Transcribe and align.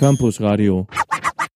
Campus 0.00 0.40
Radio. 0.40 0.86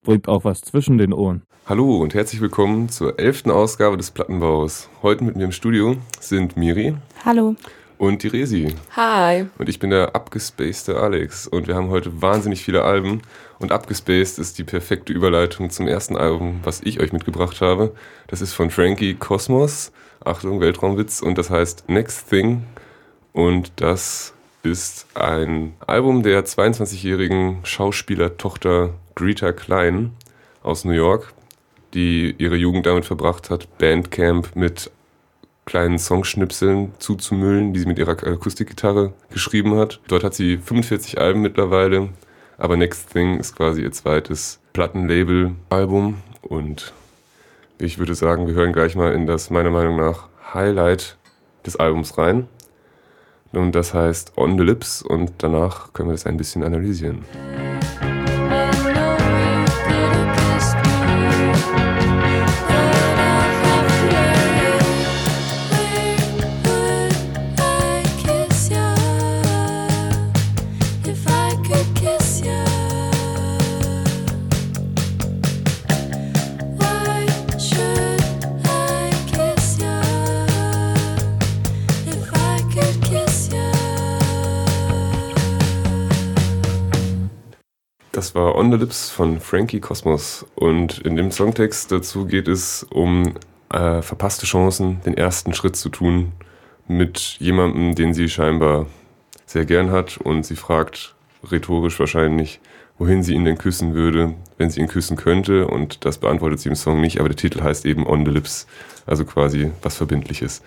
Bringt 0.02 0.28
auch 0.28 0.44
was 0.44 0.60
zwischen 0.60 0.98
den 0.98 1.14
Ohren. 1.14 1.44
Hallo 1.64 1.96
und 1.96 2.12
herzlich 2.12 2.42
willkommen 2.42 2.90
zur 2.90 3.18
elften 3.18 3.50
Ausgabe 3.50 3.96
des 3.96 4.10
Plattenbaus. 4.10 4.90
Heute 5.00 5.24
mit 5.24 5.34
mir 5.34 5.44
im 5.44 5.52
Studio 5.52 5.96
sind 6.20 6.54
Miri. 6.54 6.94
Hallo. 7.24 7.56
Und 7.96 8.22
die 8.22 8.28
Resi. 8.28 8.74
Hi. 8.94 9.46
Und 9.56 9.70
ich 9.70 9.78
bin 9.78 9.88
der 9.88 10.14
abgespacede 10.14 11.00
Alex. 11.00 11.46
Und 11.46 11.68
wir 11.68 11.74
haben 11.74 11.88
heute 11.88 12.20
wahnsinnig 12.20 12.62
viele 12.62 12.82
Alben. 12.82 13.22
Und 13.60 13.72
abgespaced 13.72 14.38
ist 14.38 14.58
die 14.58 14.64
perfekte 14.64 15.14
Überleitung 15.14 15.70
zum 15.70 15.88
ersten 15.88 16.18
Album, 16.18 16.60
was 16.64 16.82
ich 16.82 17.00
euch 17.00 17.14
mitgebracht 17.14 17.62
habe. 17.62 17.94
Das 18.26 18.42
ist 18.42 18.52
von 18.52 18.68
Frankie 18.68 19.14
Cosmos. 19.14 19.90
Achtung, 20.22 20.60
Weltraumwitz. 20.60 21.22
Und 21.22 21.38
das 21.38 21.48
heißt 21.48 21.88
Next 21.88 22.28
Thing. 22.28 22.64
Und 23.32 23.72
das 23.76 24.34
ist 24.64 25.06
ein 25.14 25.74
Album 25.86 26.22
der 26.22 26.44
22-jährigen 26.44 27.58
Schauspielertochter 27.64 28.94
Greta 29.14 29.52
Klein 29.52 30.12
aus 30.62 30.84
New 30.84 30.92
York, 30.92 31.34
die 31.92 32.34
ihre 32.38 32.56
Jugend 32.56 32.86
damit 32.86 33.04
verbracht 33.04 33.50
hat, 33.50 33.78
Bandcamp 33.78 34.56
mit 34.56 34.90
kleinen 35.66 35.98
Songschnipseln 35.98 36.92
zuzumüllen, 36.98 37.72
die 37.74 37.80
sie 37.80 37.86
mit 37.86 37.98
ihrer 37.98 38.12
Akustikgitarre 38.12 39.12
geschrieben 39.30 39.76
hat. 39.76 40.00
Dort 40.08 40.24
hat 40.24 40.34
sie 40.34 40.56
45 40.56 41.20
Alben 41.20 41.42
mittlerweile, 41.42 42.08
aber 42.56 42.76
Next 42.76 43.12
Thing 43.12 43.38
ist 43.38 43.56
quasi 43.56 43.82
ihr 43.82 43.92
zweites 43.92 44.60
Plattenlabel-Album 44.72 46.22
und 46.42 46.92
ich 47.78 47.98
würde 47.98 48.14
sagen, 48.14 48.46
wir 48.46 48.54
hören 48.54 48.72
gleich 48.72 48.96
mal 48.96 49.12
in 49.12 49.26
das 49.26 49.50
meiner 49.50 49.70
Meinung 49.70 49.96
nach 49.96 50.28
Highlight 50.54 51.16
des 51.66 51.76
Albums 51.76 52.16
rein. 52.18 52.48
Und 53.56 53.74
das 53.74 53.94
heißt 53.94 54.36
On 54.36 54.58
the 54.58 54.64
Lips 54.64 55.02
und 55.02 55.32
danach 55.38 55.92
können 55.92 56.08
wir 56.08 56.14
das 56.14 56.26
ein 56.26 56.36
bisschen 56.36 56.62
analysieren. 56.62 57.24
On 88.64 88.72
the 88.72 88.78
Lips 88.78 89.10
von 89.10 89.40
Frankie 89.40 89.78
Cosmos. 89.78 90.46
Und 90.54 91.00
in 91.00 91.16
dem 91.16 91.30
Songtext 91.30 91.92
dazu 91.92 92.24
geht 92.24 92.48
es 92.48 92.82
um 92.84 93.34
äh, 93.68 94.00
verpasste 94.00 94.46
Chancen, 94.46 95.02
den 95.04 95.12
ersten 95.12 95.52
Schritt 95.52 95.76
zu 95.76 95.90
tun 95.90 96.32
mit 96.88 97.36
jemandem, 97.40 97.94
den 97.94 98.14
sie 98.14 98.30
scheinbar 98.30 98.86
sehr 99.44 99.66
gern 99.66 99.90
hat. 99.90 100.16
Und 100.16 100.46
sie 100.46 100.56
fragt 100.56 101.14
rhetorisch 101.50 102.00
wahrscheinlich, 102.00 102.58
wohin 102.96 103.22
sie 103.22 103.34
ihn 103.34 103.44
denn 103.44 103.58
küssen 103.58 103.92
würde, 103.92 104.34
wenn 104.56 104.70
sie 104.70 104.80
ihn 104.80 104.88
küssen 104.88 105.18
könnte. 105.18 105.66
Und 105.66 106.06
das 106.06 106.16
beantwortet 106.16 106.60
sie 106.60 106.70
im 106.70 106.74
Song 106.74 107.02
nicht, 107.02 107.20
aber 107.20 107.28
der 107.28 107.36
Titel 107.36 107.62
heißt 107.62 107.84
eben 107.84 108.06
On 108.06 108.24
the 108.24 108.32
Lips, 108.32 108.66
also 109.04 109.26
quasi 109.26 109.72
was 109.82 109.98
Verbindliches. 109.98 110.62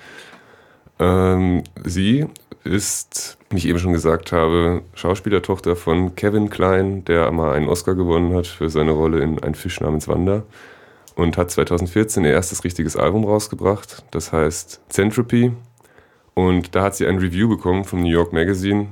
Ähm, 0.99 1.63
sie 1.83 2.27
ist, 2.63 3.38
wie 3.50 3.58
ich 3.58 3.67
eben 3.67 3.80
schon 3.80 3.94
gesagt 3.94 4.31
habe, 4.31 4.81
Schauspielertochter 4.94 5.75
von 5.75 6.16
Kevin 6.16 6.50
Klein, 6.50 7.05
der 7.05 7.31
mal 7.31 7.53
einen 7.53 7.69
Oscar 7.69 7.95
gewonnen 7.95 8.36
hat 8.36 8.47
für 8.47 8.69
seine 8.69 8.91
Rolle 8.91 9.22
in 9.22 9.41
Ein 9.44 9.55
Fisch 9.55 9.80
namens 9.80 10.08
Wanda 10.08 10.44
und 11.16 11.36
hat 11.38 11.52
2014 11.52 12.23
ihr 12.25 12.31
erstes 12.31 12.64
richtiges 12.64 12.95
Album 12.95 13.25
rausgebracht, 13.25 14.04
das 14.11 14.31
heißt 14.31 14.81
Centropy. 14.89 15.52
Und 16.36 16.76
da 16.76 16.83
hat 16.83 16.95
sie 16.95 17.08
ein 17.08 17.17
Review 17.17 17.49
bekommen 17.49 17.83
vom 17.83 18.02
New 18.02 18.11
York 18.11 18.31
Magazine, 18.31 18.89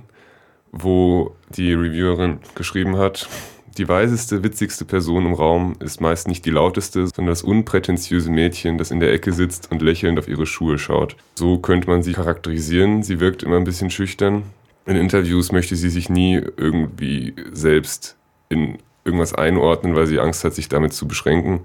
wo 0.72 1.36
die 1.50 1.74
Reviewerin 1.74 2.40
geschrieben 2.56 2.98
hat, 2.98 3.30
die 3.78 3.88
weiseste, 3.88 4.44
witzigste 4.44 4.86
Person 4.86 5.26
im 5.26 5.34
Raum 5.34 5.76
ist 5.80 6.00
meist 6.00 6.28
nicht 6.28 6.46
die 6.46 6.52
lauteste, 6.52 7.08
sondern 7.08 7.32
das 7.32 7.44
unprätentiöse 7.44 8.32
Mädchen, 8.32 8.78
das 8.78 8.92
in 8.92 9.00
der 9.00 9.12
Ecke 9.12 9.34
sitzt 9.34 9.72
und 9.72 9.82
lächelnd 9.82 10.18
auf 10.18 10.28
ihre 10.28 10.46
Schuhe 10.46 10.78
schaut. 10.78 11.16
So 11.36 11.60
könnte 11.60 11.90
man 11.90 12.02
sie 12.02 12.14
charakterisieren. 12.14 13.04
Sie 13.04 13.20
wirkt 13.20 13.44
immer 13.44 13.58
ein 13.58 13.66
bisschen 13.66 13.90
schüchtern. 13.90 14.44
In 14.86 14.96
Interviews 14.96 15.52
möchte 15.52 15.76
sie 15.76 15.90
sich 15.90 16.10
nie 16.10 16.42
irgendwie 16.58 17.34
selbst 17.52 18.16
in 18.50 18.78
irgendwas 19.04 19.34
einordnen, 19.34 19.96
weil 19.96 20.08
sie 20.08 20.20
Angst 20.20 20.44
hat, 20.44 20.54
sich 20.54 20.70
damit 20.70 20.94
zu 20.94 21.08
beschränken 21.08 21.62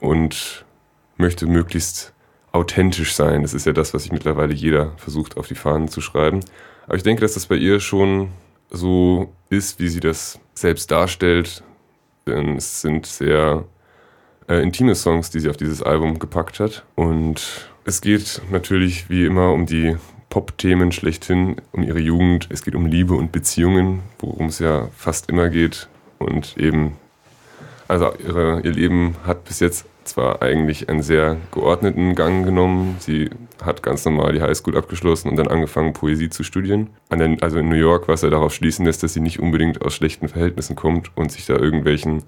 und 0.00 0.64
möchte 1.16 1.46
möglichst 1.46 2.12
authentisch 2.52 3.14
sein. 3.14 3.42
Das 3.42 3.54
ist 3.54 3.66
ja 3.66 3.72
das, 3.72 3.94
was 3.94 4.02
sich 4.04 4.12
mittlerweile 4.12 4.54
jeder 4.54 4.92
versucht 4.96 5.36
auf 5.36 5.48
die 5.48 5.54
Fahnen 5.54 5.88
zu 5.88 6.00
schreiben. 6.00 6.40
Aber 6.86 6.96
ich 6.96 7.02
denke, 7.02 7.20
dass 7.22 7.34
das 7.34 7.46
bei 7.46 7.56
ihr 7.56 7.80
schon 7.80 8.30
so 8.70 9.32
ist, 9.50 9.78
wie 9.78 9.88
sie 9.88 10.00
das 10.00 10.38
selbst 10.54 10.90
darstellt. 10.90 11.62
Denn 12.26 12.56
es 12.56 12.80
sind 12.80 13.06
sehr 13.06 13.64
äh, 14.48 14.62
intime 14.62 14.94
Songs, 14.94 15.30
die 15.30 15.40
sie 15.40 15.48
auf 15.50 15.56
dieses 15.56 15.82
Album 15.82 16.18
gepackt 16.18 16.60
hat. 16.60 16.84
Und 16.94 17.68
es 17.84 18.00
geht 18.00 18.42
natürlich 18.50 19.08
wie 19.08 19.24
immer 19.24 19.52
um 19.52 19.66
die 19.66 19.96
Pop-Themen 20.28 20.92
schlechthin, 20.92 21.56
um 21.72 21.82
ihre 21.82 22.00
Jugend. 22.00 22.48
Es 22.50 22.62
geht 22.62 22.74
um 22.74 22.86
Liebe 22.86 23.14
und 23.14 23.32
Beziehungen, 23.32 24.02
worum 24.18 24.46
es 24.46 24.58
ja 24.58 24.88
fast 24.96 25.28
immer 25.30 25.48
geht. 25.48 25.88
Und 26.18 26.56
eben, 26.56 26.96
also 27.88 28.12
ihre, 28.26 28.60
ihr 28.62 28.72
Leben 28.72 29.16
hat 29.24 29.44
bis 29.44 29.60
jetzt 29.60 29.86
zwar 30.08 30.42
eigentlich 30.42 30.88
einen 30.88 31.02
sehr 31.02 31.36
geordneten 31.52 32.14
Gang 32.14 32.44
genommen. 32.44 32.96
Sie 32.98 33.30
hat 33.62 33.82
ganz 33.82 34.04
normal 34.04 34.32
die 34.32 34.40
Highschool 34.40 34.76
abgeschlossen 34.76 35.28
und 35.28 35.36
dann 35.36 35.48
angefangen, 35.48 35.92
Poesie 35.92 36.30
zu 36.30 36.42
studieren. 36.42 36.90
Den, 37.10 37.42
also 37.42 37.58
in 37.58 37.68
New 37.68 37.76
York, 37.76 38.08
was 38.08 38.22
er 38.22 38.30
darauf 38.30 38.54
schließen 38.54 38.84
lässt, 38.84 39.02
dass 39.02 39.14
sie 39.14 39.20
nicht 39.20 39.40
unbedingt 39.40 39.82
aus 39.82 39.94
schlechten 39.94 40.28
Verhältnissen 40.28 40.76
kommt 40.76 41.16
und 41.16 41.32
sich 41.32 41.46
da 41.46 41.54
irgendwelchen, 41.56 42.24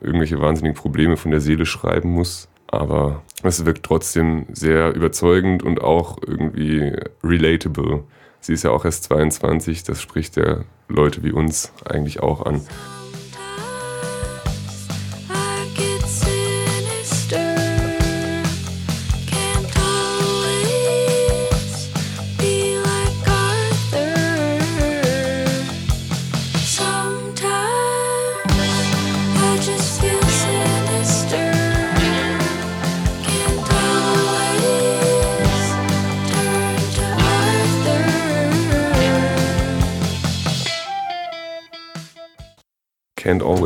irgendwelche 0.00 0.40
wahnsinnigen 0.40 0.76
Probleme 0.76 1.16
von 1.16 1.30
der 1.30 1.40
Seele 1.40 1.66
schreiben 1.66 2.10
muss. 2.10 2.48
Aber 2.66 3.22
es 3.42 3.64
wirkt 3.64 3.84
trotzdem 3.84 4.46
sehr 4.52 4.94
überzeugend 4.94 5.62
und 5.62 5.82
auch 5.82 6.18
irgendwie 6.26 6.96
relatable. 7.22 8.04
Sie 8.40 8.54
ist 8.54 8.64
ja 8.64 8.70
auch 8.70 8.84
erst 8.84 9.04
22, 9.04 9.84
das 9.84 10.00
spricht 10.00 10.36
ja 10.36 10.64
Leute 10.88 11.22
wie 11.22 11.32
uns 11.32 11.72
eigentlich 11.84 12.20
auch 12.20 12.44
an. 12.44 12.62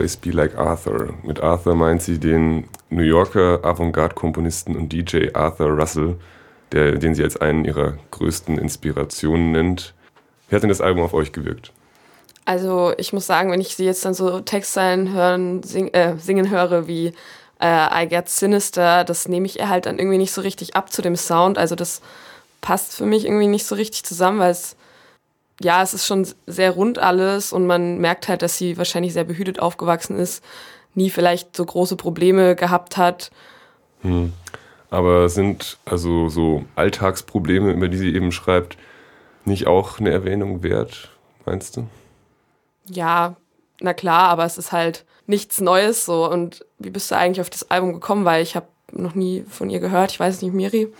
Always 0.06 0.16
Be 0.18 0.30
Like 0.30 0.56
Arthur. 0.56 1.14
Mit 1.24 1.40
Arthur 1.40 1.74
meint 1.74 2.00
sie 2.00 2.20
den 2.20 2.68
New 2.90 3.02
Yorker 3.02 3.58
Avantgarde-Komponisten 3.64 4.76
und 4.76 4.92
DJ 4.92 5.30
Arthur 5.34 5.70
Russell, 5.70 6.16
der, 6.70 6.92
den 6.92 7.16
sie 7.16 7.24
als 7.24 7.36
einen 7.36 7.64
ihrer 7.64 7.94
größten 8.12 8.56
Inspirationen 8.56 9.50
nennt. 9.50 9.94
Wie 10.48 10.54
hat 10.54 10.62
denn 10.62 10.68
das 10.68 10.80
Album 10.80 11.02
auf 11.02 11.12
euch 11.12 11.32
gewirkt? 11.32 11.72
Also 12.44 12.92
ich 12.98 13.12
muss 13.12 13.26
sagen, 13.26 13.50
wenn 13.50 13.60
ich 13.60 13.74
sie 13.74 13.84
jetzt 13.84 14.04
dann 14.04 14.14
so 14.14 14.38
Textzeilen 14.38 15.12
hören, 15.12 15.64
sing, 15.64 15.88
äh, 15.88 16.16
singen 16.18 16.50
höre 16.50 16.86
wie 16.86 17.12
äh, 17.60 18.04
I 18.04 18.06
Get 18.06 18.28
Sinister, 18.28 19.02
das 19.02 19.26
nehme 19.26 19.46
ich 19.46 19.56
halt 19.56 19.86
dann 19.86 19.98
irgendwie 19.98 20.18
nicht 20.18 20.32
so 20.32 20.40
richtig 20.40 20.76
ab 20.76 20.92
zu 20.92 21.02
dem 21.02 21.16
Sound. 21.16 21.58
Also 21.58 21.74
das 21.74 22.00
passt 22.60 22.94
für 22.94 23.06
mich 23.06 23.24
irgendwie 23.24 23.48
nicht 23.48 23.66
so 23.66 23.74
richtig 23.74 24.04
zusammen, 24.04 24.38
weil 24.38 24.52
es 24.52 24.76
ja, 25.60 25.82
es 25.82 25.94
ist 25.94 26.06
schon 26.06 26.26
sehr 26.46 26.72
rund 26.72 26.98
alles 26.98 27.52
und 27.52 27.66
man 27.66 27.98
merkt 27.98 28.28
halt, 28.28 28.42
dass 28.42 28.58
sie 28.58 28.76
wahrscheinlich 28.76 29.12
sehr 29.12 29.24
behütet 29.24 29.58
aufgewachsen 29.58 30.18
ist, 30.18 30.44
nie 30.94 31.10
vielleicht 31.10 31.56
so 31.56 31.64
große 31.64 31.96
Probleme 31.96 32.56
gehabt 32.56 32.96
hat. 32.96 33.30
Hm. 34.02 34.32
Aber 34.90 35.28
sind 35.28 35.78
also 35.84 36.28
so 36.28 36.64
Alltagsprobleme, 36.76 37.72
über 37.72 37.88
die 37.88 37.98
sie 37.98 38.14
eben 38.14 38.32
schreibt, 38.32 38.76
nicht 39.44 39.66
auch 39.66 39.98
eine 39.98 40.10
Erwähnung 40.10 40.62
wert, 40.62 41.10
meinst 41.44 41.76
du? 41.76 41.86
Ja, 42.88 43.36
na 43.80 43.94
klar, 43.94 44.28
aber 44.28 44.44
es 44.44 44.58
ist 44.58 44.72
halt 44.72 45.04
nichts 45.26 45.60
Neues 45.60 46.04
so. 46.04 46.30
Und 46.30 46.64
wie 46.78 46.90
bist 46.90 47.10
du 47.10 47.16
eigentlich 47.16 47.40
auf 47.40 47.50
das 47.50 47.70
Album 47.70 47.92
gekommen? 47.92 48.24
Weil 48.24 48.42
ich 48.42 48.56
habe 48.56 48.66
noch 48.92 49.14
nie 49.14 49.44
von 49.48 49.70
ihr 49.70 49.80
gehört. 49.80 50.12
Ich 50.12 50.20
weiß 50.20 50.42
nicht, 50.42 50.54
Miri. 50.54 50.92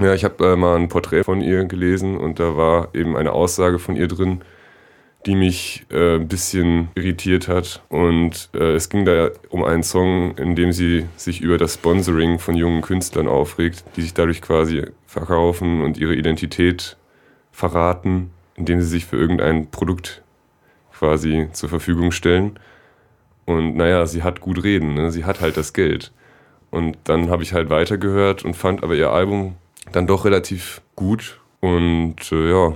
Ja, 0.00 0.14
ich 0.14 0.22
habe 0.22 0.52
äh, 0.52 0.56
mal 0.56 0.76
ein 0.76 0.88
Porträt 0.88 1.24
von 1.24 1.40
ihr 1.40 1.64
gelesen 1.64 2.16
und 2.16 2.38
da 2.38 2.56
war 2.56 2.94
eben 2.94 3.16
eine 3.16 3.32
Aussage 3.32 3.80
von 3.80 3.96
ihr 3.96 4.06
drin, 4.06 4.42
die 5.26 5.34
mich 5.34 5.86
äh, 5.90 6.16
ein 6.16 6.28
bisschen 6.28 6.88
irritiert 6.94 7.48
hat. 7.48 7.82
Und 7.88 8.48
äh, 8.54 8.74
es 8.74 8.90
ging 8.90 9.04
da 9.04 9.30
um 9.50 9.64
einen 9.64 9.82
Song, 9.82 10.36
in 10.38 10.54
dem 10.54 10.70
sie 10.70 11.06
sich 11.16 11.40
über 11.40 11.58
das 11.58 11.74
Sponsoring 11.74 12.38
von 12.38 12.54
jungen 12.54 12.80
Künstlern 12.80 13.26
aufregt, 13.26 13.84
die 13.96 14.02
sich 14.02 14.14
dadurch 14.14 14.40
quasi 14.40 14.84
verkaufen 15.06 15.82
und 15.82 15.98
ihre 15.98 16.14
Identität 16.14 16.96
verraten, 17.50 18.30
indem 18.54 18.80
sie 18.80 18.86
sich 18.86 19.04
für 19.04 19.16
irgendein 19.16 19.68
Produkt 19.68 20.22
quasi 20.96 21.48
zur 21.52 21.68
Verfügung 21.68 22.12
stellen. 22.12 22.60
Und 23.46 23.76
naja, 23.76 24.06
sie 24.06 24.22
hat 24.22 24.40
gut 24.40 24.62
reden, 24.62 24.94
ne? 24.94 25.10
sie 25.10 25.24
hat 25.24 25.40
halt 25.40 25.56
das 25.56 25.72
Geld. 25.72 26.12
Und 26.70 26.98
dann 27.04 27.30
habe 27.30 27.42
ich 27.42 27.52
halt 27.52 27.68
weitergehört 27.68 28.44
und 28.44 28.54
fand 28.54 28.84
aber 28.84 28.94
ihr 28.94 29.10
Album 29.10 29.56
dann 29.92 30.06
doch 30.06 30.24
relativ 30.24 30.80
gut. 30.96 31.40
Und 31.60 32.16
äh, 32.32 32.50
ja, 32.50 32.72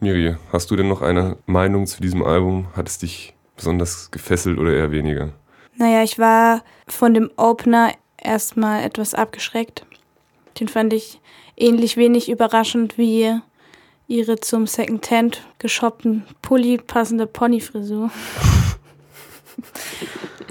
Miri, 0.00 0.36
hast 0.52 0.70
du 0.70 0.76
denn 0.76 0.88
noch 0.88 1.02
eine 1.02 1.36
Meinung 1.46 1.86
zu 1.86 2.00
diesem 2.00 2.22
Album? 2.22 2.68
Hat 2.76 2.88
es 2.88 2.98
dich 2.98 3.34
besonders 3.56 4.10
gefesselt 4.10 4.58
oder 4.58 4.72
eher 4.72 4.90
weniger? 4.90 5.30
Naja, 5.76 6.02
ich 6.02 6.18
war 6.18 6.62
von 6.88 7.14
dem 7.14 7.30
Opener 7.36 7.92
erstmal 8.16 8.84
etwas 8.84 9.14
abgeschreckt. 9.14 9.86
Den 10.58 10.68
fand 10.68 10.92
ich 10.92 11.20
ähnlich 11.56 11.96
wenig 11.96 12.28
überraschend 12.28 12.98
wie 12.98 13.40
ihre 14.08 14.40
zum 14.40 14.66
Second 14.66 15.08
Hand 15.10 15.46
geshoppten 15.58 16.24
Pulli 16.42 16.78
passende 16.78 17.26
Ponyfrisur. 17.26 18.10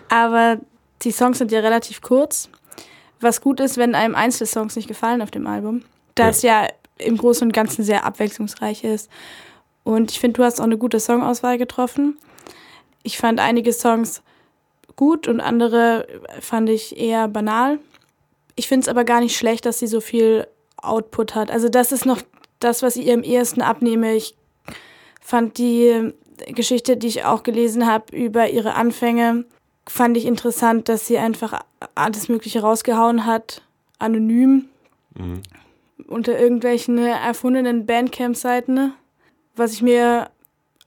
Aber 0.09 0.59
die 1.01 1.11
Songs 1.11 1.39
sind 1.39 1.51
ja 1.51 1.59
relativ 1.59 2.01
kurz. 2.01 2.49
Was 3.19 3.41
gut 3.41 3.59
ist, 3.59 3.77
wenn 3.77 3.95
einem 3.95 4.15
Einzelsongs 4.15 4.75
nicht 4.75 4.87
gefallen 4.87 5.21
auf 5.21 5.31
dem 5.31 5.47
Album. 5.47 5.83
Da 6.15 6.29
es 6.29 6.41
ja. 6.41 6.63
ja 6.63 6.69
im 6.97 7.17
Großen 7.17 7.47
und 7.47 7.53
Ganzen 7.53 7.83
sehr 7.83 8.05
abwechslungsreich 8.05 8.83
ist. 8.83 9.09
Und 9.83 10.11
ich 10.11 10.19
finde, 10.19 10.37
du 10.37 10.43
hast 10.43 10.59
auch 10.59 10.65
eine 10.65 10.77
gute 10.77 10.99
Songauswahl 10.99 11.57
getroffen. 11.57 12.17
Ich 13.03 13.17
fand 13.17 13.39
einige 13.39 13.71
Songs 13.71 14.21
gut 14.95 15.27
und 15.27 15.39
andere 15.39 16.07
fand 16.41 16.69
ich 16.69 16.97
eher 16.97 17.27
banal. 17.27 17.79
Ich 18.55 18.67
finde 18.67 18.81
es 18.81 18.89
aber 18.89 19.05
gar 19.05 19.21
nicht 19.21 19.37
schlecht, 19.37 19.65
dass 19.65 19.79
sie 19.79 19.87
so 19.87 20.01
viel 20.01 20.47
Output 20.81 21.35
hat. 21.35 21.51
Also 21.51 21.69
das 21.69 21.91
ist 21.91 22.05
noch 22.05 22.21
das, 22.59 22.81
was 22.81 22.95
ich 22.95 23.07
ihr 23.07 23.13
am 23.13 23.23
ehesten 23.23 23.61
abnehme. 23.61 24.15
Ich 24.15 24.35
fand 25.21 25.57
die 25.57 26.13
Geschichte, 26.47 26.97
die 26.97 27.07
ich 27.07 27.25
auch 27.25 27.43
gelesen 27.43 27.87
habe 27.87 28.15
über 28.15 28.49
ihre 28.49 28.73
Anfänge, 28.73 29.45
fand 29.87 30.17
ich 30.17 30.25
interessant, 30.25 30.89
dass 30.89 31.07
sie 31.07 31.17
einfach 31.17 31.61
alles 31.95 32.29
Mögliche 32.29 32.61
rausgehauen 32.61 33.25
hat, 33.25 33.61
anonym, 33.99 34.69
mhm. 35.15 35.41
unter 36.07 36.39
irgendwelchen 36.39 36.97
erfundenen 36.97 37.85
Bandcamp-Seiten, 37.85 38.93
was 39.55 39.73
ich 39.73 39.81
mir 39.81 40.29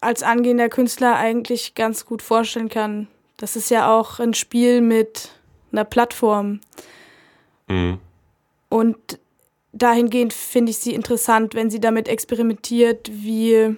als 0.01 0.23
angehender 0.23 0.69
Künstler 0.69 1.17
eigentlich 1.17 1.75
ganz 1.75 2.07
gut 2.07 2.23
vorstellen 2.23 2.69
kann. 2.69 3.09
Das 3.37 3.57
ist 3.57 3.71
ja 3.71 3.91
auch 3.91 4.19
ein 4.19 4.35
Spiel 4.35 4.81
mit 4.81 5.31
einer 5.73 5.85
Plattform. 5.85 6.61
Mhm. 7.69 7.99
Und 8.69 9.19
dahingehend 9.73 10.33
finde 10.33 10.71
ich 10.71 10.79
sie 10.79 10.95
interessant, 10.95 11.55
wenn 11.55 11.71
sie 11.71 11.81
damit 11.81 12.09
experimentiert, 12.09 13.11
wie 13.13 13.77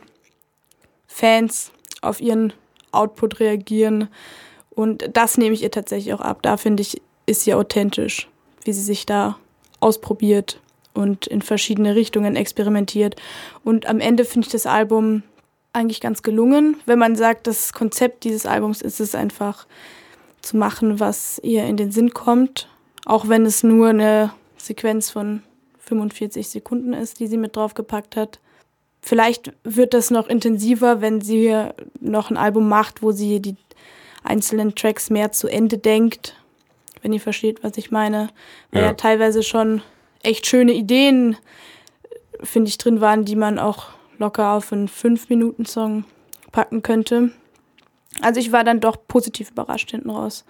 Fans 1.07 1.73
auf 2.01 2.21
ihren 2.21 2.53
Output 2.91 3.41
reagieren. 3.41 4.09
Und 4.75 5.09
das 5.13 5.39
nehme 5.39 5.55
ich 5.55 5.63
ihr 5.63 5.71
tatsächlich 5.71 6.15
auch 6.15 6.21
ab. 6.21 6.43
Da 6.43 6.57
finde 6.57 6.83
ich, 6.83 7.01
ist 7.27 7.43
sie 7.43 7.55
authentisch, 7.55 8.29
wie 8.65 8.73
sie 8.73 8.83
sich 8.83 9.07
da 9.07 9.37
ausprobiert 9.81 10.61
und 10.95 11.27
in 11.27 11.43
verschiedene 11.43 11.95
Richtungen 11.95 12.37
experimentiert. 12.37 13.17
Und 13.65 13.87
am 13.87 14.01
Ende 14.01 14.25
finde 14.25 14.47
ich 14.47 14.53
das 14.53 14.67
Album 14.67 15.23
eigentlich 15.73 16.01
ganz 16.01 16.23
gelungen. 16.23 16.77
Wenn 16.87 16.99
man 16.99 17.17
sagt, 17.17 17.47
das 17.47 17.73
Konzept 17.73 18.25
dieses 18.25 18.47
Albums 18.47 18.83
ist 18.83 19.01
es 19.01 19.15
einfach 19.15 19.67
zu 20.43 20.57
machen, 20.57 21.01
was 21.01 21.41
ihr 21.43 21.65
in 21.65 21.77
den 21.77 21.93
Sinn 21.93 22.13
kommt, 22.13 22.69
auch 23.05 23.29
wenn 23.29 23.47
es 23.47 23.63
nur 23.63 23.89
eine 23.89 24.33
Sequenz 24.57 25.11
von 25.11 25.43
45 25.79 26.49
Sekunden 26.49 26.93
ist, 26.93 27.21
die 27.21 27.27
sie 27.27 27.37
mit 27.37 27.57
draufgepackt 27.57 28.17
hat. 28.17 28.41
Vielleicht 29.01 29.53
wird 29.65 29.95
das 29.95 30.11
noch 30.11 30.29
intensiver, 30.29 31.01
wenn 31.01 31.21
sie 31.21 31.55
noch 32.01 32.31
ein 32.31 32.37
Album 32.37 32.69
macht, 32.69 33.03
wo 33.03 33.11
sie 33.11 33.41
die 33.41 33.57
einzelnen 34.23 34.75
Tracks 34.75 35.11
mehr 35.11 35.33
zu 35.33 35.49
Ende 35.49 35.79
denkt, 35.79 36.37
wenn 37.03 37.13
ihr 37.13 37.21
versteht, 37.21 37.63
was 37.63 37.77
ich 37.77 37.91
meine. 37.91 38.29
Weil 38.71 38.83
ja, 38.83 38.89
ja 38.89 38.95
teilweise 38.95 39.43
schon 39.43 39.83
echt 40.23 40.47
schöne 40.47 40.73
Ideen, 40.73 41.37
finde 42.43 42.69
ich, 42.69 42.79
drin 42.79 43.01
waren, 43.01 43.25
die 43.25 43.37
man 43.37 43.59
auch 43.59 43.87
locker 44.19 44.53
auf 44.53 44.73
einen 44.73 44.89
5-Minuten-Song 44.89 46.05
packen 46.53 46.83
könnte. 46.83 47.31
Also 48.21 48.41
ich 48.41 48.53
war 48.53 48.63
dann 48.63 48.81
doch 48.81 48.97
positiv 49.09 49.51
überrascht 49.51 49.91
hinten 49.91 50.11
raus 50.11 50.45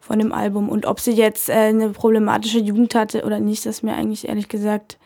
von 0.00 0.18
dem 0.18 0.32
Album. 0.32 0.68
Und 0.68 0.86
ob 0.86 1.00
sie 1.00 1.12
jetzt 1.12 1.48
äh, 1.48 1.52
eine 1.52 1.90
problematische 1.90 2.60
Jugend 2.60 2.94
hatte 2.94 3.24
oder 3.24 3.40
nicht, 3.40 3.66
das 3.66 3.76
ist 3.76 3.82
mir 3.82 3.94
eigentlich 3.94 4.28
ehrlich 4.28 4.48
gesagt 4.48 4.98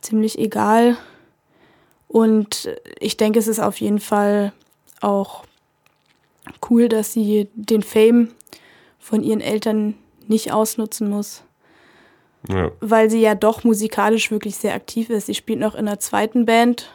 ziemlich 0.00 0.38
egal. 0.38 0.96
Und 2.08 2.70
ich 3.00 3.16
denke, 3.16 3.38
es 3.38 3.48
ist 3.48 3.58
auf 3.58 3.80
jeden 3.80 4.00
Fall 4.00 4.52
auch 5.00 5.44
cool, 6.68 6.88
dass 6.88 7.12
sie 7.12 7.48
den 7.54 7.82
Fame 7.82 8.30
von 8.98 9.22
ihren 9.22 9.40
Eltern 9.40 9.94
nicht 10.26 10.52
ausnutzen 10.52 11.08
muss. 11.10 11.42
Ja. 12.48 12.72
Weil 12.80 13.10
sie 13.10 13.20
ja 13.20 13.34
doch 13.34 13.64
musikalisch 13.64 14.30
wirklich 14.30 14.56
sehr 14.56 14.74
aktiv 14.74 15.10
ist. 15.10 15.26
Sie 15.26 15.34
spielt 15.34 15.60
noch 15.60 15.74
in 15.74 15.88
einer 15.88 15.98
zweiten 15.98 16.46
Band. 16.46 16.90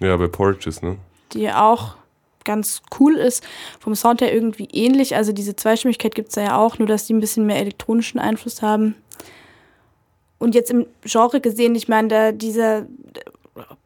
Ja, 0.00 0.16
bei 0.16 0.26
Porches, 0.28 0.82
ne? 0.82 0.96
Die 1.32 1.50
auch 1.50 1.96
ganz 2.44 2.82
cool 3.00 3.16
ist. 3.16 3.42
Vom 3.80 3.94
Sound 3.94 4.20
her 4.20 4.34
irgendwie 4.34 4.68
ähnlich. 4.72 5.16
Also 5.16 5.32
diese 5.32 5.56
Zweistimmigkeit 5.56 6.14
gibt 6.14 6.28
es 6.28 6.34
da 6.34 6.42
ja 6.42 6.58
auch, 6.58 6.78
nur 6.78 6.88
dass 6.88 7.06
die 7.06 7.14
ein 7.14 7.20
bisschen 7.20 7.46
mehr 7.46 7.58
elektronischen 7.58 8.20
Einfluss 8.20 8.60
haben. 8.62 8.94
Und 10.38 10.54
jetzt 10.54 10.70
im 10.70 10.86
Genre 11.02 11.40
gesehen, 11.40 11.74
ich 11.74 11.88
meine, 11.88 12.08
da 12.08 12.32
dieser 12.32 12.86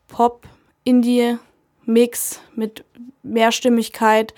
Pop-Indie-Mix 0.08 2.40
mit 2.56 2.84
Mehrstimmigkeit, 3.22 4.34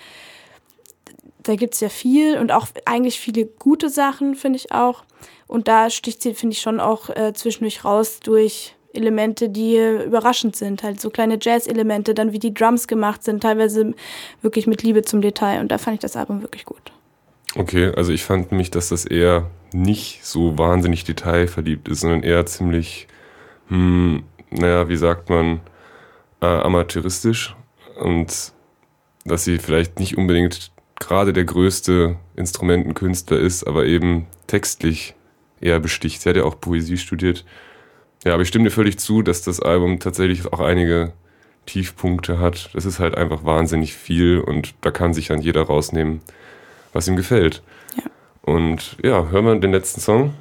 da 1.43 1.55
gibt 1.55 1.73
es 1.73 1.79
ja 1.79 1.89
viel 1.89 2.37
und 2.37 2.51
auch 2.51 2.67
eigentlich 2.85 3.19
viele 3.19 3.45
gute 3.45 3.89
Sachen, 3.89 4.35
finde 4.35 4.57
ich 4.57 4.71
auch. 4.71 5.03
Und 5.47 5.67
da 5.67 5.89
sticht 5.89 6.21
sie, 6.21 6.33
finde 6.33 6.53
ich, 6.53 6.61
schon 6.61 6.79
auch 6.79 7.09
äh, 7.09 7.33
zwischendurch 7.33 7.83
raus 7.83 8.19
durch 8.21 8.75
Elemente, 8.93 9.49
die 9.49 9.77
überraschend 9.77 10.55
sind. 10.55 10.83
Halt 10.83 11.01
so 11.01 11.09
kleine 11.09 11.37
Jazz-Elemente, 11.41 12.13
dann 12.13 12.31
wie 12.31 12.39
die 12.39 12.53
Drums 12.53 12.87
gemacht 12.87 13.23
sind, 13.23 13.41
teilweise 13.41 13.93
wirklich 14.41 14.67
mit 14.67 14.83
Liebe 14.83 15.01
zum 15.01 15.21
Detail. 15.21 15.59
Und 15.59 15.71
da 15.71 15.77
fand 15.77 15.95
ich 15.95 16.01
das 16.01 16.15
Album 16.15 16.41
wirklich 16.41 16.65
gut. 16.65 16.91
Okay, 17.55 17.91
also 17.95 18.11
ich 18.11 18.23
fand 18.23 18.51
nämlich, 18.51 18.71
dass 18.71 18.89
das 18.89 19.05
eher 19.05 19.49
nicht 19.73 20.25
so 20.25 20.57
wahnsinnig 20.57 21.03
detailverliebt 21.03 21.87
ist, 21.87 22.01
sondern 22.01 22.23
eher 22.23 22.45
ziemlich, 22.45 23.07
hm, 23.67 24.23
naja, 24.49 24.87
wie 24.89 24.95
sagt 24.95 25.29
man, 25.29 25.61
äh, 26.41 26.45
amateuristisch. 26.45 27.55
Und 27.99 28.53
dass 29.25 29.43
sie 29.43 29.57
vielleicht 29.59 29.99
nicht 29.99 30.17
unbedingt 30.17 30.71
gerade 31.01 31.33
der 31.33 31.45
größte 31.45 32.15
Instrumentenkünstler 32.35 33.39
ist, 33.39 33.65
aber 33.65 33.85
eben 33.85 34.27
textlich 34.47 35.15
eher 35.59 35.79
besticht. 35.79 36.21
Sie 36.21 36.29
hat 36.29 36.37
ja 36.37 36.43
auch 36.43 36.59
Poesie 36.61 36.97
studiert. 36.97 37.43
Ja, 38.23 38.33
aber 38.33 38.43
ich 38.43 38.49
stimme 38.49 38.65
dir 38.65 38.71
völlig 38.71 38.99
zu, 38.99 39.21
dass 39.21 39.41
das 39.41 39.59
Album 39.59 39.99
tatsächlich 39.99 40.45
auch 40.53 40.59
einige 40.59 41.13
Tiefpunkte 41.65 42.39
hat. 42.39 42.69
Das 42.73 42.85
ist 42.85 42.99
halt 42.99 43.15
einfach 43.15 43.43
wahnsinnig 43.43 43.95
viel 43.95 44.39
und 44.39 44.75
da 44.81 44.91
kann 44.91 45.13
sich 45.13 45.27
dann 45.27 45.41
jeder 45.41 45.63
rausnehmen, 45.63 46.21
was 46.93 47.07
ihm 47.07 47.15
gefällt. 47.15 47.63
Ja. 47.97 48.03
Und 48.43 48.97
ja, 49.03 49.27
hören 49.29 49.45
wir 49.45 49.59
den 49.59 49.71
letzten 49.71 50.01
Song. 50.01 50.33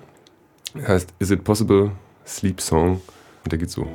Er 0.74 0.88
heißt 0.88 1.14
Is 1.18 1.30
It 1.30 1.42
Possible? 1.42 1.92
Sleep 2.26 2.60
Song. 2.60 3.00
Und 3.44 3.52
der 3.52 3.58
geht 3.58 3.70
so. 3.70 3.88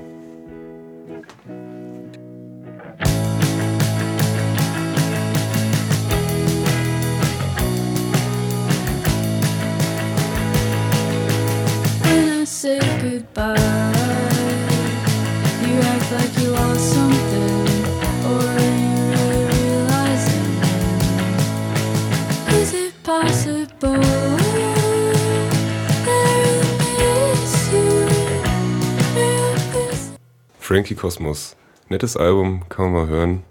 Frankie 30.60 30.96
Kosmos. 30.96 31.56
Nettes 31.90 32.18
Album, 32.18 32.68
kann 32.70 32.92
man 32.92 32.94
mal 32.94 33.08
hören. 33.08 33.44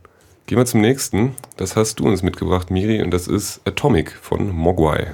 Gehen 0.46 0.58
wir 0.58 0.66
zum 0.66 0.80
nächsten. 0.80 1.36
Das 1.56 1.76
hast 1.76 2.00
du 2.00 2.04
uns 2.04 2.22
mitgebracht, 2.22 2.70
Miri, 2.70 3.02
und 3.02 3.12
das 3.12 3.28
ist 3.28 3.60
Atomic 3.64 4.10
von 4.10 4.50
Mogwai. 4.50 5.12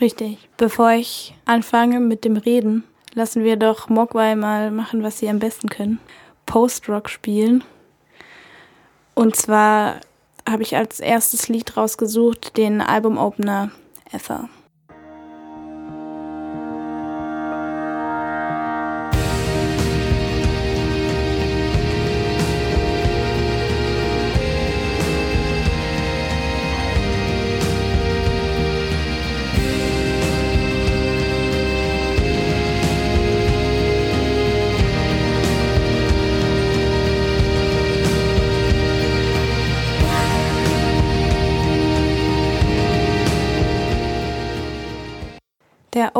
Richtig. 0.00 0.48
Bevor 0.56 0.90
ich 0.92 1.34
anfange 1.44 2.00
mit 2.00 2.24
dem 2.24 2.36
Reden, 2.36 2.84
lassen 3.14 3.44
wir 3.44 3.56
doch 3.56 3.88
Mogwai 3.88 4.34
mal 4.34 4.70
machen, 4.70 5.02
was 5.02 5.18
sie 5.18 5.28
am 5.28 5.38
besten 5.38 5.68
können. 5.68 6.00
Post-Rock 6.46 7.08
spielen. 7.08 7.64
Und 9.14 9.36
zwar 9.36 10.00
habe 10.48 10.62
ich 10.62 10.76
als 10.76 11.00
erstes 11.00 11.48
Lied 11.48 11.76
rausgesucht, 11.76 12.56
den 12.56 12.80
Albumopener 12.80 13.70
Ether. 14.10 14.48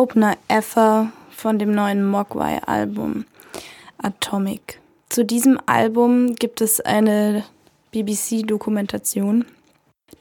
Opener 0.03 0.37
Ever 0.49 1.13
von 1.31 1.61
dem 1.61 1.71
neuen 1.71 2.05
Mogwai-Album 2.05 3.25
Atomic. 3.99 4.81
Zu 5.09 5.25
diesem 5.25 5.61
Album 5.67 6.35
gibt 6.35 6.61
es 6.61 6.81
eine 6.81 7.45
BBC-Dokumentation, 7.93 9.45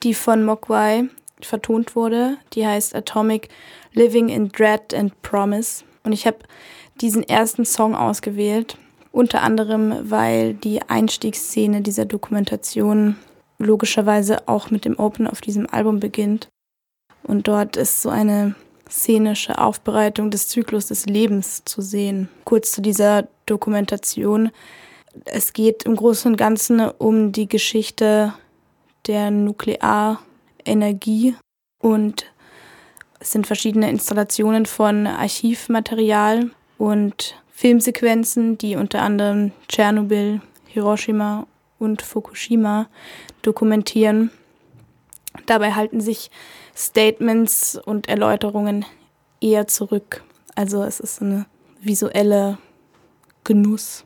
die 0.03 0.13
von 0.13 0.45
Mogwai 0.45 1.05
vertont 1.41 1.95
wurde. 1.95 2.37
Die 2.53 2.67
heißt 2.67 2.93
Atomic 2.93 3.49
Living 3.93 4.29
in 4.29 4.49
Dread 4.49 4.93
and 4.93 5.19
Promise. 5.23 5.83
Und 6.03 6.11
ich 6.11 6.27
habe 6.27 6.37
diesen 7.01 7.23
ersten 7.23 7.65
Song 7.65 7.95
ausgewählt, 7.95 8.77
unter 9.11 9.41
anderem, 9.41 10.11
weil 10.11 10.53
die 10.53 10.83
Einstiegsszene 10.83 11.81
dieser 11.81 12.05
Dokumentation 12.05 13.15
logischerweise 13.57 14.47
auch 14.47 14.69
mit 14.69 14.85
dem 14.85 14.99
Open 14.99 15.25
auf 15.25 15.41
diesem 15.41 15.67
Album 15.67 15.99
beginnt. 15.99 16.49
Und 17.23 17.47
dort 17.47 17.77
ist 17.77 18.03
so 18.03 18.09
eine 18.09 18.53
szenische 18.91 19.57
Aufbereitung 19.57 20.31
des 20.31 20.49
Zyklus 20.49 20.87
des 20.87 21.05
Lebens 21.05 21.63
zu 21.65 21.81
sehen. 21.81 22.29
Kurz 22.43 22.71
zu 22.71 22.81
dieser 22.81 23.27
Dokumentation. 23.45 24.51
Es 25.25 25.53
geht 25.53 25.83
im 25.83 25.95
Großen 25.95 26.31
und 26.31 26.37
Ganzen 26.37 26.81
um 26.81 27.31
die 27.31 27.47
Geschichte 27.47 28.33
der 29.07 29.31
Nuklearenergie 29.31 31.35
und 31.79 32.25
es 33.19 33.31
sind 33.31 33.47
verschiedene 33.47 33.89
Installationen 33.89 34.65
von 34.65 35.07
Archivmaterial 35.07 36.51
und 36.77 37.35
Filmsequenzen, 37.51 38.57
die 38.57 38.75
unter 38.75 39.01
anderem 39.01 39.51
Tschernobyl, 39.67 40.41
Hiroshima 40.65 41.45
und 41.77 42.01
Fukushima 42.01 42.87
dokumentieren. 43.41 44.31
Dabei 45.45 45.73
halten 45.73 46.01
sich 46.01 46.31
Statements 46.75 47.75
und 47.75 48.09
Erläuterungen 48.09 48.85
eher 49.39 49.67
zurück. 49.67 50.23
Also 50.55 50.83
es 50.83 50.99
ist 50.99 51.21
eine 51.21 51.45
visuelle 51.79 52.57
Genuss, 53.43 54.03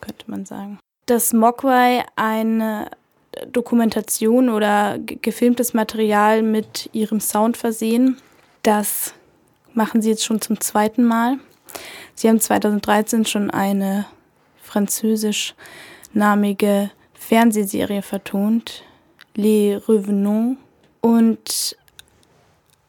könnte 0.00 0.30
man 0.30 0.46
sagen. 0.46 0.78
Dass 1.06 1.32
Mogwai 1.32 2.04
eine 2.16 2.90
Dokumentation 3.50 4.48
oder 4.48 4.98
gefilmtes 4.98 5.74
Material 5.74 6.42
mit 6.42 6.88
ihrem 6.92 7.20
Sound 7.20 7.56
versehen, 7.56 8.18
das 8.62 9.14
machen 9.72 10.02
sie 10.02 10.10
jetzt 10.10 10.24
schon 10.24 10.40
zum 10.40 10.60
zweiten 10.60 11.04
Mal. 11.04 11.38
Sie 12.14 12.28
haben 12.28 12.38
2013 12.40 13.26
schon 13.26 13.50
eine 13.50 14.06
französischnamige 14.62 16.90
Fernsehserie 17.12 18.02
vertont, 18.02 18.84
Les 19.34 19.88
Revenants. 19.88 20.60
Und 21.00 21.76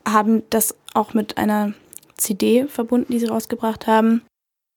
haben 0.07 0.43
das 0.49 0.75
auch 0.93 1.13
mit 1.13 1.37
einer 1.37 1.73
CD 2.17 2.67
verbunden, 2.67 3.11
die 3.11 3.19
sie 3.19 3.27
rausgebracht 3.27 3.87
haben. 3.87 4.21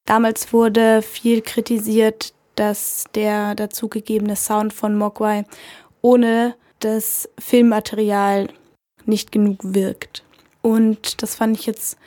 Damals 0.07 0.53
wurde 0.53 1.03
viel 1.03 1.43
kritisiert, 1.43 2.33
dass 2.55 3.05
der 3.15 3.55
dazugegebene 3.55 4.37
Sound 4.37 4.73
von 4.73 4.97
Mogwai 4.97 5.45
ohne 6.01 6.55
das 6.81 7.29
Filmmaterial 7.39 8.49
nicht 9.05 9.33
genug 9.33 9.59
wirkt. 9.63 10.25
Und 10.63 11.23
das 11.23 11.35
fand 11.35 11.59
ich 11.59 11.67
jetzt 11.67 11.99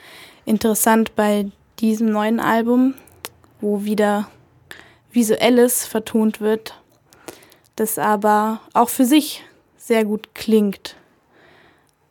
interessant 0.44 1.14
bei 1.16 1.50
diesem 1.78 2.10
neuen 2.10 2.40
Album, 2.40 2.94
wo 3.60 3.84
wieder 3.84 4.28
visuelles 5.10 5.86
vertont 5.86 6.40
wird, 6.40 6.74
das 7.76 7.98
aber 7.98 8.60
auch 8.72 8.88
für 8.88 9.04
sich 9.04 9.44
sehr 9.76 10.04
gut 10.04 10.34
klingt. 10.34 10.96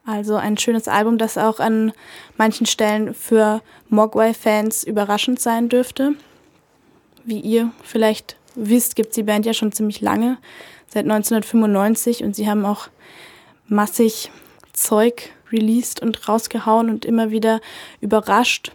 Also 0.05 0.35
ein 0.35 0.57
schönes 0.57 0.87
Album, 0.87 1.17
das 1.17 1.37
auch 1.37 1.59
an 1.59 1.93
manchen 2.37 2.65
Stellen 2.65 3.13
für 3.13 3.61
Mogwai-Fans 3.89 4.83
überraschend 4.83 5.39
sein 5.39 5.69
dürfte. 5.69 6.15
Wie 7.23 7.39
ihr 7.39 7.71
vielleicht 7.83 8.35
wisst, 8.55 8.95
gibt 8.95 9.09
es 9.09 9.15
die 9.15 9.23
Band 9.23 9.45
ja 9.45 9.53
schon 9.53 9.71
ziemlich 9.71 10.01
lange, 10.01 10.37
seit 10.87 11.03
1995 11.03 12.23
und 12.23 12.35
sie 12.35 12.49
haben 12.49 12.65
auch 12.65 12.87
massig 13.67 14.31
Zeug 14.73 15.31
released 15.51 16.01
und 16.01 16.27
rausgehauen 16.27 16.89
und 16.89 17.05
immer 17.05 17.29
wieder 17.29 17.61
überrascht. 17.99 18.71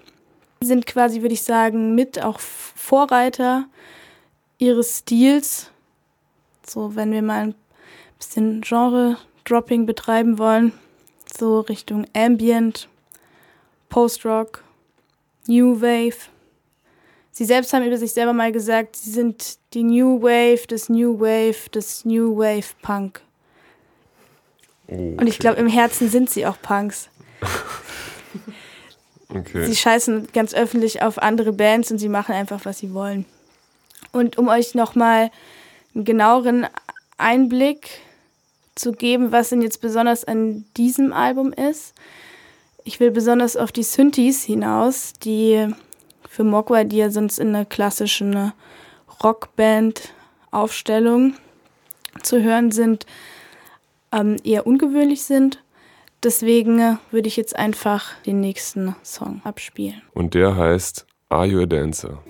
Sie 0.60 0.68
sind 0.68 0.86
quasi, 0.86 1.22
würde 1.22 1.34
ich 1.34 1.42
sagen, 1.42 1.94
mit 1.94 2.22
auch 2.22 2.38
Vorreiter 2.38 3.66
ihres 4.58 4.98
Stils. 4.98 5.70
So, 6.64 6.94
wenn 6.94 7.12
wir 7.12 7.22
mal 7.22 7.48
ein 7.48 7.54
bisschen 8.18 8.60
Genre-Dropping 8.62 9.86
betreiben 9.86 10.38
wollen, 10.38 10.72
so 11.36 11.60
Richtung 11.60 12.06
Ambient, 12.14 12.88
Post-Rock, 13.88 14.62
New 15.46 15.80
Wave. 15.80 16.16
Sie 17.32 17.44
selbst 17.44 17.72
haben 17.72 17.84
über 17.84 17.98
sich 17.98 18.12
selber 18.12 18.32
mal 18.32 18.52
gesagt, 18.52 18.96
sie 18.96 19.10
sind 19.10 19.58
die 19.74 19.82
New 19.82 20.22
Wave, 20.22 20.66
das 20.68 20.88
New 20.88 21.20
Wave, 21.20 21.68
das 21.70 22.04
New 22.04 22.36
Wave 22.36 22.74
Punk. 22.82 23.20
Okay. 24.88 25.16
Und 25.18 25.26
ich 25.26 25.38
glaube, 25.38 25.58
im 25.58 25.68
Herzen 25.68 26.08
sind 26.08 26.30
sie 26.30 26.46
auch 26.46 26.60
Punks. 26.62 27.08
okay. 29.28 29.66
Sie 29.66 29.76
scheißen 29.76 30.28
ganz 30.32 30.54
öffentlich 30.54 31.02
auf 31.02 31.18
andere 31.18 31.52
Bands 31.52 31.90
und 31.90 31.98
sie 31.98 32.08
machen 32.08 32.34
einfach, 32.34 32.64
was 32.64 32.78
sie 32.78 32.94
wollen. 32.94 33.26
Und 34.12 34.38
um 34.38 34.48
euch 34.48 34.74
nochmal 34.74 35.30
einen 35.94 36.04
genaueren 36.04 36.66
Einblick 37.18 38.00
zu 38.76 38.92
geben, 38.92 39.32
was 39.32 39.48
denn 39.48 39.62
jetzt 39.62 39.80
besonders 39.80 40.24
an 40.24 40.64
diesem 40.76 41.12
Album 41.12 41.52
ist. 41.52 41.94
Ich 42.84 43.00
will 43.00 43.10
besonders 43.10 43.56
auf 43.56 43.72
die 43.72 43.82
Synthes 43.82 44.44
hinaus, 44.44 45.14
die 45.14 45.66
für 46.28 46.44
Mogwai, 46.44 46.84
die 46.84 46.98
ja 46.98 47.10
sonst 47.10 47.40
in 47.40 47.48
einer 47.48 47.64
klassischen 47.64 48.52
Rockband-Aufstellung 49.24 51.34
zu 52.22 52.40
hören 52.42 52.70
sind, 52.70 53.06
ähm, 54.12 54.36
eher 54.44 54.66
ungewöhnlich 54.66 55.22
sind. 55.24 55.62
Deswegen 56.22 56.98
würde 57.10 57.28
ich 57.28 57.36
jetzt 57.36 57.56
einfach 57.56 58.14
den 58.24 58.40
nächsten 58.40 58.96
Song 59.02 59.40
abspielen. 59.44 60.00
Und 60.12 60.34
der 60.34 60.56
heißt 60.56 61.06
Are 61.28 61.46
You 61.46 61.62
a 61.62 61.66
Dancer? 61.66 62.22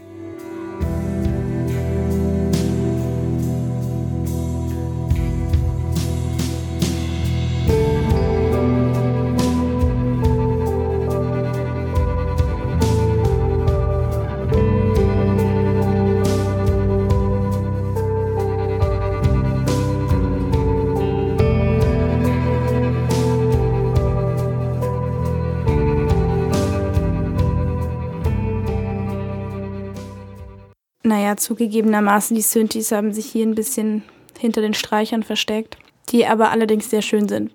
Naja, 31.07 31.37
zugegebenermaßen, 31.37 32.35
die 32.35 32.43
Synthes 32.43 32.91
haben 32.91 33.13
sich 33.13 33.27
hier 33.27 33.47
ein 33.47 33.55
bisschen 33.55 34.03
hinter 34.41 34.61
den 34.61 34.75
Streichern 34.75 35.23
versteckt, 35.23 35.79
die 36.09 36.27
aber 36.27 36.51
allerdings 36.51 36.91
sehr 36.91 37.01
schön 37.01 37.29
sind. 37.29 37.53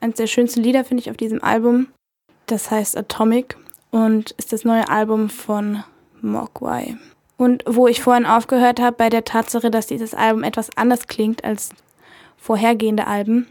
Eines 0.00 0.16
der 0.16 0.26
schönsten 0.26 0.62
Lieder 0.62 0.86
finde 0.86 1.02
ich 1.02 1.10
auf 1.10 1.18
diesem 1.18 1.44
Album, 1.44 1.88
das 2.46 2.70
heißt 2.70 2.96
Atomic 2.96 3.58
und 3.90 4.30
ist 4.38 4.54
das 4.54 4.64
neue 4.64 4.88
Album 4.88 5.28
von 5.28 5.84
Mogwai. 6.22 6.96
Und 7.36 7.62
wo 7.66 7.88
ich 7.88 8.00
vorhin 8.00 8.24
aufgehört 8.24 8.80
habe 8.80 8.96
bei 8.96 9.10
der 9.10 9.26
Tatsache, 9.26 9.70
dass 9.70 9.86
dieses 9.86 10.14
Album 10.14 10.42
etwas 10.42 10.70
anders 10.74 11.08
klingt 11.08 11.44
als 11.44 11.68
vorhergehende 12.38 13.06
Alben, 13.06 13.48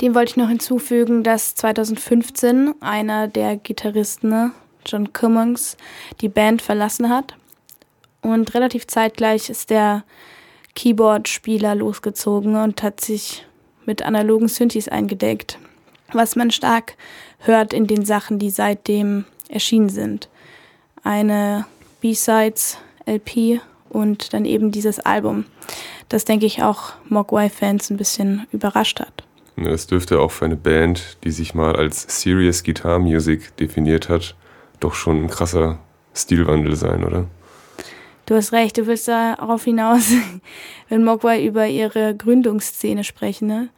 dem 0.00 0.14
wollte 0.14 0.30
ich 0.30 0.36
noch 0.36 0.48
hinzufügen, 0.48 1.24
dass 1.24 1.56
2015 1.56 2.80
einer 2.80 3.26
der 3.26 3.56
Gitarristen, 3.56 4.52
John 4.86 5.12
Cummings, 5.12 5.76
die 6.20 6.28
Band 6.28 6.62
verlassen 6.62 7.10
hat 7.10 7.34
und 8.32 8.54
relativ 8.54 8.86
zeitgleich 8.86 9.50
ist 9.50 9.70
der 9.70 10.04
Keyboard-Spieler 10.74 11.74
losgezogen 11.74 12.56
und 12.56 12.82
hat 12.82 13.00
sich 13.00 13.46
mit 13.86 14.02
analogen 14.02 14.48
Synthes 14.48 14.88
eingedeckt, 14.88 15.58
was 16.12 16.36
man 16.36 16.50
stark 16.50 16.94
hört 17.38 17.72
in 17.72 17.86
den 17.86 18.04
Sachen, 18.04 18.38
die 18.38 18.50
seitdem 18.50 19.24
erschienen 19.48 19.88
sind. 19.88 20.28
Eine 21.02 21.66
B-Sides-LP 22.00 23.60
und 23.88 24.32
dann 24.32 24.44
eben 24.44 24.70
dieses 24.70 25.00
Album, 25.00 25.46
das 26.08 26.24
denke 26.24 26.46
ich 26.46 26.62
auch 26.62 26.92
Mogwai-Fans 27.08 27.90
ein 27.90 27.96
bisschen 27.96 28.46
überrascht 28.52 29.00
hat. 29.00 29.24
Es 29.56 29.86
dürfte 29.86 30.20
auch 30.20 30.32
für 30.32 30.44
eine 30.44 30.56
Band, 30.56 31.16
die 31.24 31.30
sich 31.30 31.54
mal 31.54 31.74
als 31.76 32.20
Serious 32.20 32.62
Guitar 32.62 32.98
Music 32.98 33.56
definiert 33.56 34.10
hat, 34.10 34.34
doch 34.80 34.92
schon 34.92 35.24
ein 35.24 35.30
krasser 35.30 35.78
Stilwandel 36.12 36.76
sein, 36.76 37.04
oder? 37.04 37.26
Du 38.26 38.34
hast 38.34 38.52
recht, 38.52 38.76
du 38.76 38.86
willst 38.86 39.08
darauf 39.08 39.64
hinaus, 39.64 40.10
wenn 40.88 41.04
Mogwai 41.04 41.44
über 41.44 41.66
ihre 41.68 42.14
Gründungsszene 42.14 43.04
sprechen, 43.04 43.46
ne? 43.46 43.68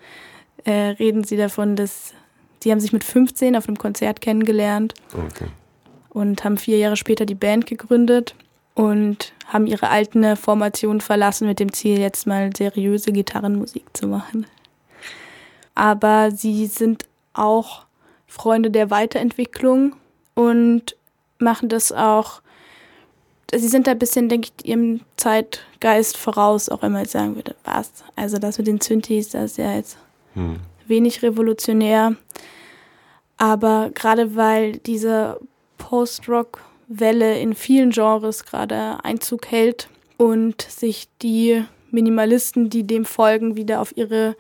äh, 0.64 0.90
reden 0.98 1.24
sie 1.24 1.36
davon, 1.36 1.76
dass 1.76 2.12
sie 2.62 2.70
haben 2.72 2.80
sich 2.80 2.92
mit 2.92 3.04
15 3.04 3.56
auf 3.56 3.68
einem 3.68 3.78
Konzert 3.78 4.20
kennengelernt 4.20 4.94
Okay. 5.14 5.48
und 6.08 6.44
haben 6.44 6.56
vier 6.56 6.78
Jahre 6.78 6.96
später 6.96 7.26
die 7.26 7.34
Band 7.34 7.66
gegründet 7.66 8.34
und 8.74 9.32
haben 9.46 9.66
ihre 9.66 9.90
alten 9.90 10.36
Formation 10.36 11.00
verlassen 11.00 11.46
mit 11.46 11.60
dem 11.60 11.72
Ziel, 11.72 11.98
jetzt 11.98 12.26
mal 12.26 12.50
seriöse 12.56 13.12
Gitarrenmusik 13.12 13.84
zu 13.92 14.06
machen. 14.06 14.46
Aber 15.74 16.30
sie 16.30 16.66
sind 16.66 17.04
auch 17.34 17.84
Freunde 18.26 18.70
der 18.70 18.90
Weiterentwicklung 18.90 19.94
und 20.34 20.96
machen 21.38 21.68
das 21.68 21.92
auch. 21.92 22.40
Sie 23.54 23.68
sind 23.68 23.86
da 23.86 23.92
ein 23.92 23.98
bisschen, 23.98 24.28
denke 24.28 24.50
ich, 24.58 24.68
ihrem 24.68 25.00
Zeitgeist 25.16 26.16
voraus, 26.16 26.68
auch 26.68 26.82
immer 26.82 27.02
ich 27.02 27.10
sagen 27.10 27.34
würde, 27.34 27.54
was? 27.64 27.90
Also 28.14 28.38
das 28.38 28.58
mit 28.58 28.66
den 28.66 28.80
Synthes, 28.80 29.30
das 29.30 29.52
ist 29.52 29.58
ja 29.58 29.74
jetzt 29.74 29.96
Hm. 30.34 30.56
wenig 30.86 31.22
revolutionär. 31.22 32.16
Aber 33.38 33.90
gerade 33.94 34.36
weil 34.36 34.78
diese 34.78 35.40
Post-Rock-Welle 35.78 37.38
in 37.40 37.54
vielen 37.54 37.90
Genres 37.90 38.44
gerade 38.44 39.02
Einzug 39.04 39.46
hält 39.50 39.88
und 40.18 40.60
sich 40.62 41.08
die 41.22 41.64
Minimalisten, 41.90 42.68
die 42.68 42.86
dem 42.86 43.04
folgen, 43.04 43.56
wieder 43.56 43.80
auf 43.80 43.96
ihre 43.96 44.36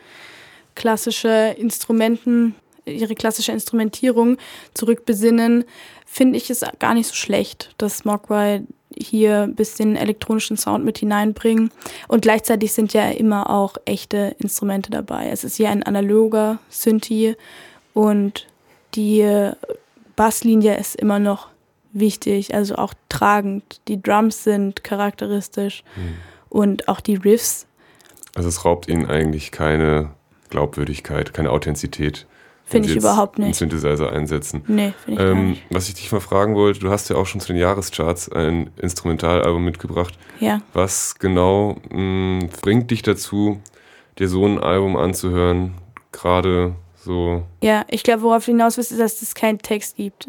klassische 0.74 1.54
Instrumenten, 1.58 2.54
ihre 2.84 3.14
klassische 3.14 3.52
Instrumentierung 3.52 4.36
zurückbesinnen, 4.74 5.64
finde 6.04 6.36
ich 6.38 6.50
es 6.50 6.62
gar 6.78 6.94
nicht 6.94 7.08
so 7.08 7.14
schlecht, 7.14 7.74
dass 7.78 8.04
Mogwai 8.04 8.62
hier 8.96 9.42
ein 9.42 9.54
bisschen 9.54 9.96
elektronischen 9.96 10.56
Sound 10.56 10.84
mit 10.84 10.98
hineinbringen. 10.98 11.70
Und 12.08 12.22
gleichzeitig 12.22 12.72
sind 12.72 12.92
ja 12.92 13.10
immer 13.10 13.50
auch 13.50 13.76
echte 13.84 14.34
Instrumente 14.38 14.90
dabei. 14.90 15.28
Es 15.30 15.44
ist 15.44 15.56
hier 15.56 15.70
ein 15.70 15.82
analoger 15.82 16.58
Synthi 16.68 17.36
und 17.94 18.46
die 18.94 19.50
Basslinie 20.16 20.76
ist 20.76 20.96
immer 20.96 21.18
noch 21.18 21.48
wichtig, 21.92 22.54
also 22.54 22.76
auch 22.76 22.94
tragend. 23.08 23.80
Die 23.88 24.00
Drums 24.00 24.44
sind 24.44 24.84
charakteristisch 24.84 25.84
und 26.48 26.88
auch 26.88 27.00
die 27.00 27.16
Riffs. 27.16 27.66
Also 28.34 28.48
es 28.48 28.64
raubt 28.64 28.88
ihnen 28.88 29.06
eigentlich 29.06 29.52
keine 29.52 30.10
Glaubwürdigkeit, 30.50 31.34
keine 31.34 31.50
Authentizität. 31.50 32.26
Finde 32.68 32.88
ich 32.90 32.96
überhaupt 32.96 33.38
einen 33.38 33.48
nicht. 33.48 33.58
Synthesizer 33.58 34.12
einsetzen. 34.12 34.62
Nee, 34.68 34.92
finde 35.04 35.22
ich 35.22 35.28
Ähm, 35.30 35.50
nicht. 35.50 35.62
was 35.70 35.88
ich 35.88 35.94
dich 35.94 36.12
mal 36.12 36.20
fragen 36.20 36.54
wollte, 36.54 36.80
du 36.80 36.90
hast 36.90 37.08
ja 37.10 37.16
auch 37.16 37.26
schon 37.26 37.40
zu 37.40 37.48
den 37.48 37.56
Jahrescharts 37.60 38.30
ein 38.30 38.70
Instrumentalalbum 38.80 39.64
mitgebracht. 39.64 40.18
Ja. 40.40 40.60
Was 40.74 41.14
genau 41.18 41.76
mh, 41.90 42.48
bringt 42.62 42.90
dich 42.90 43.02
dazu, 43.02 43.60
dir 44.18 44.28
so 44.28 44.44
ein 44.44 44.58
Album 44.58 44.96
anzuhören? 44.96 45.74
Gerade 46.12 46.74
so 46.96 47.42
Ja, 47.62 47.84
ich 47.88 48.02
glaube, 48.02 48.22
worauf 48.22 48.44
du 48.44 48.50
hinaus 48.52 48.76
willst, 48.76 48.92
ist, 48.92 49.00
dass 49.00 49.22
es 49.22 49.34
keinen 49.34 49.58
Text 49.58 49.96
gibt. 49.96 50.28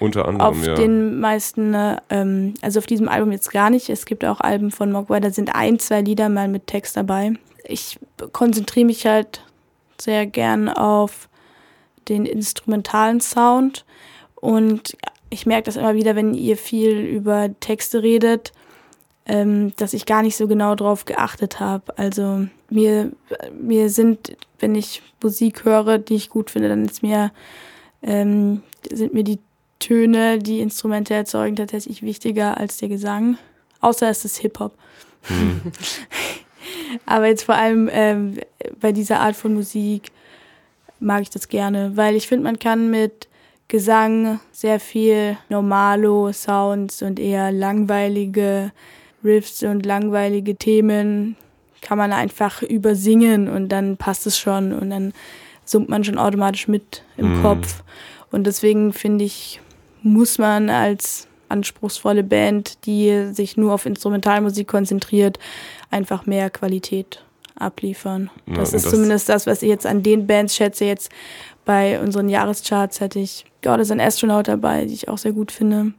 unter 0.00 0.28
anderem, 0.28 0.50
Auf 0.58 0.66
ja. 0.66 0.74
den 0.74 1.18
meisten, 1.20 1.74
äh, 1.74 1.96
ähm, 2.10 2.54
also 2.62 2.78
auf 2.80 2.86
diesem 2.86 3.08
Album 3.08 3.32
jetzt 3.32 3.50
gar 3.50 3.70
nicht. 3.70 3.88
Es 3.88 4.04
gibt 4.06 4.24
auch 4.24 4.40
Alben 4.40 4.70
von 4.70 4.92
Mogwai, 4.92 5.20
da 5.20 5.30
sind 5.30 5.54
ein, 5.54 5.78
zwei 5.78 6.02
Lieder 6.02 6.28
mal 6.28 6.48
mit 6.48 6.66
Text 6.66 6.96
dabei. 6.96 7.32
Ich 7.64 7.98
konzentriere 8.32 8.86
mich 8.86 9.06
halt 9.06 9.42
sehr 10.00 10.26
gern 10.26 10.68
auf 10.68 11.28
den 12.08 12.26
instrumentalen 12.26 13.20
Sound 13.20 13.84
und 14.36 14.96
ich 15.30 15.46
merke 15.46 15.64
das 15.64 15.76
immer 15.76 15.94
wieder, 15.94 16.16
wenn 16.16 16.34
ihr 16.34 16.56
viel 16.56 17.00
über 17.00 17.50
Texte 17.60 18.02
redet, 18.02 18.52
ähm, 19.26 19.72
dass 19.76 19.92
ich 19.92 20.06
gar 20.06 20.22
nicht 20.22 20.36
so 20.36 20.48
genau 20.48 20.74
drauf 20.74 21.04
geachtet 21.04 21.60
habe. 21.60 21.96
Also 21.98 22.46
mir, 22.70 23.12
mir 23.60 23.90
sind, 23.90 24.36
wenn 24.58 24.74
ich 24.74 25.02
Musik 25.22 25.64
höre, 25.64 25.98
die 25.98 26.14
ich 26.14 26.30
gut 26.30 26.50
finde, 26.50 26.70
dann 26.70 26.84
ist 26.86 27.02
mir, 27.02 27.30
ähm, 28.02 28.62
sind 28.90 29.12
mir 29.12 29.24
die 29.24 29.38
Töne, 29.80 30.38
die 30.38 30.60
Instrumente 30.60 31.14
erzeugen, 31.14 31.56
tatsächlich 31.56 32.02
wichtiger 32.02 32.56
als 32.56 32.78
der 32.78 32.88
Gesang. 32.88 33.36
Außer 33.80 34.08
es 34.08 34.24
ist 34.24 34.38
Hip-Hop. 34.38 34.72
Hm. 35.22 35.60
Aber 37.06 37.26
jetzt 37.26 37.44
vor 37.44 37.54
allem 37.54 37.88
ähm, 37.92 38.38
bei 38.80 38.92
dieser 38.92 39.20
Art 39.20 39.36
von 39.36 39.54
Musik 39.54 40.10
mag 41.00 41.22
ich 41.22 41.30
das 41.30 41.48
gerne, 41.48 41.92
weil 41.96 42.16
ich 42.16 42.26
finde, 42.26 42.44
man 42.44 42.58
kann 42.58 42.90
mit 42.90 43.28
Gesang 43.68 44.40
sehr 44.50 44.80
viel 44.80 45.36
Normalo-Sounds 45.50 47.02
und 47.02 47.20
eher 47.20 47.52
langweilige 47.52 48.72
Riffs 49.22 49.62
und 49.62 49.84
langweilige 49.84 50.56
Themen 50.56 51.36
kann 51.80 51.98
man 51.98 52.12
einfach 52.12 52.62
übersingen 52.62 53.48
und 53.48 53.68
dann 53.68 53.96
passt 53.96 54.26
es 54.26 54.38
schon 54.38 54.72
und 54.72 54.90
dann 54.90 55.12
summt 55.64 55.88
man 55.88 56.02
schon 56.02 56.18
automatisch 56.18 56.66
mit 56.66 57.02
im 57.16 57.38
Mhm. 57.38 57.42
Kopf. 57.42 57.82
Und 58.30 58.46
deswegen 58.46 58.92
finde 58.92 59.24
ich, 59.24 59.60
muss 60.02 60.38
man 60.38 60.70
als 60.70 61.28
anspruchsvolle 61.48 62.24
Band, 62.24 62.86
die 62.86 63.28
sich 63.32 63.56
nur 63.56 63.72
auf 63.74 63.86
Instrumentalmusik 63.86 64.66
konzentriert, 64.68 65.38
einfach 65.90 66.26
mehr 66.26 66.50
Qualität 66.50 67.22
abliefern. 67.58 68.30
Ja, 68.46 68.54
das 68.54 68.72
ist 68.72 68.84
das- 68.86 68.92
zumindest 68.92 69.28
das, 69.28 69.46
was 69.46 69.62
ich 69.62 69.68
jetzt 69.68 69.86
an 69.86 70.02
den 70.02 70.26
Bands 70.26 70.56
schätze. 70.56 70.84
Jetzt 70.84 71.10
bei 71.64 72.00
unseren 72.00 72.28
Jahrescharts 72.28 73.00
hatte 73.00 73.18
ich 73.18 73.44
God 73.62 73.80
is 73.80 73.90
an 73.90 74.00
Astronaut 74.00 74.48
dabei, 74.48 74.84
die 74.84 74.94
ich 74.94 75.08
auch 75.08 75.18
sehr 75.18 75.32
gut 75.32 75.52
finde. 75.52 75.92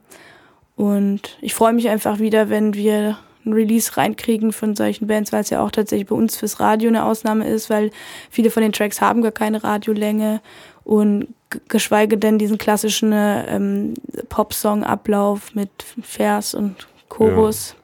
Und 0.75 1.37
ich 1.41 1.53
freue 1.53 1.73
mich 1.73 1.89
einfach 1.89 2.19
wieder, 2.19 2.49
wenn 2.49 2.73
wir 2.73 3.17
ein 3.45 3.53
Release 3.53 3.95
reinkriegen 3.97 4.51
von 4.53 4.75
solchen 4.75 5.07
Bands, 5.07 5.31
weil 5.31 5.41
es 5.41 5.49
ja 5.49 5.61
auch 5.63 5.71
tatsächlich 5.71 6.07
bei 6.07 6.15
uns 6.15 6.37
fürs 6.37 6.59
Radio 6.59 6.89
eine 6.89 7.05
Ausnahme 7.05 7.47
ist, 7.47 7.69
weil 7.69 7.91
viele 8.29 8.49
von 8.49 8.63
den 8.63 8.71
Tracks 8.71 9.01
haben 9.01 9.21
gar 9.21 9.31
keine 9.31 9.63
Radiolänge 9.63 10.41
und 10.83 11.27
geschweige 11.67 12.17
denn 12.17 12.37
diesen 12.37 12.57
klassischen 12.57 13.11
ähm, 13.13 13.93
Pop-Song-Ablauf 14.29 15.53
mit 15.55 15.69
Vers 16.01 16.53
und 16.53 16.87
Chorus. 17.09 17.75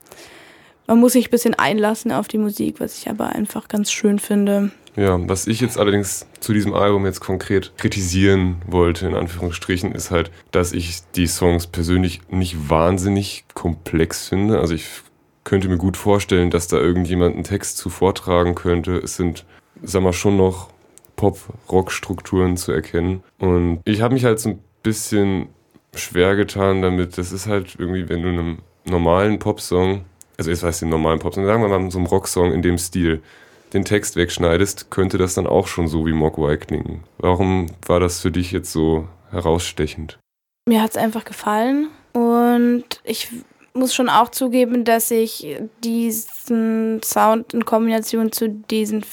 Man 0.88 1.00
muss 1.00 1.13
sich 1.13 1.28
ein 1.28 1.32
bisschen 1.32 1.56
einlassen 1.56 2.12
auf 2.12 2.28
die 2.28 2.38
Musik, 2.38 2.80
was 2.80 2.98
ich 2.98 3.10
aber 3.10 3.30
einfach 3.30 3.67
ganz 3.67 3.91
schön 3.91 4.19
finde. 4.19 4.71
Ja, 4.95 5.19
was 5.28 5.48
ich 5.48 5.60
jetzt 5.60 5.78
allerdings 5.78 6.26
zu 6.39 6.54
diesem 6.54 6.74
Album 6.74 7.06
jetzt 7.06 7.19
konkret 7.19 7.74
kritisieren 7.78 8.62
wollte, 8.65 9.08
in 9.08 9.15
Anführungsstrichen, 9.15 9.91
ist 9.91 10.12
halt, 10.12 10.32
dass 10.52 10.71
ich 10.71 11.02
die 11.15 11.28
Songs 11.28 11.67
persönlich 11.67 12.21
nicht 12.30 12.69
wahnsinnig 12.69 13.43
komplex 13.54 14.30
finde. 14.30 14.60
Also 14.60 14.74
ich 14.74 14.88
könnte 15.43 15.67
mir 15.67 15.78
gut 15.78 15.98
vorstellen, 15.98 16.50
dass 16.50 16.67
da 16.67 16.78
irgendjemand 16.78 17.36
einen 17.36 17.43
Text 17.43 17.78
zu 17.78 17.89
vortragen 17.89 18.56
könnte. 18.56 18.98
Es 18.98 19.17
sind, 19.17 19.45
sag 19.84 20.02
mal, 20.02 20.13
schon 20.13 20.38
noch 20.38 20.69
Pop-Rock-Strukturen 21.17 22.56
zu 22.56 22.71
erkennen. 22.71 23.24
Und 23.38 23.82
ich 23.86 24.02
habe 24.02 24.13
mich 24.13 24.24
halt 24.24 24.39
so 24.39 24.50
ein 24.50 24.60
bisschen 24.82 25.48
schwer 25.93 26.36
getan 26.36 26.82
damit. 26.82 27.17
Das 27.17 27.32
ist 27.32 27.48
halt 27.48 27.76
irgendwie, 27.78 28.08
wenn 28.08 28.21
du 28.21 28.30
einem 28.30 28.58
normalen 28.86 29.39
Popsong, 29.39 30.06
also 30.38 30.50
jetzt 30.50 30.63
weiß 30.63 30.76
ich 30.76 30.80
den 30.82 30.89
normalen 30.89 31.19
Popsong, 31.19 31.45
sagen 31.45 31.62
wir 31.62 31.69
mal 31.69 31.91
so 31.91 31.98
einem 31.98 32.08
Rocksong 32.08 32.54
in 32.54 32.62
dem 32.62 32.78
Stil, 32.78 33.21
den 33.74 33.86
Text 33.86 34.15
wegschneidest, 34.15 34.89
könnte 34.91 35.17
das 35.17 35.34
dann 35.34 35.48
auch 35.48 35.67
schon 35.67 35.88
so 35.88 36.06
wie 36.06 36.13
Mogwai 36.13 36.58
klingen. 36.58 37.04
Warum 37.17 37.67
war 37.86 38.00
das 38.00 38.19
für 38.19 38.32
dich 38.32 38.52
jetzt 38.52 38.71
so 38.71 39.08
herausstechend? 39.32 40.19
Mir 40.67 40.82
hat 40.82 40.91
es 40.91 40.98
einfach 40.98 41.26
gefallen 41.26 41.89
und 42.13 43.02
ich 43.04 43.30
muss 43.74 43.93
schon 43.93 44.10
auch 44.10 44.30
zugeben, 44.30 44.86
dass 44.86 45.12
ich 45.12 45.58
diesen 45.84 47.02
Sound 47.04 47.54
in 47.54 47.65
Kombination 47.65 48.32
zu, 48.32 48.50
diesen, 48.50 49.06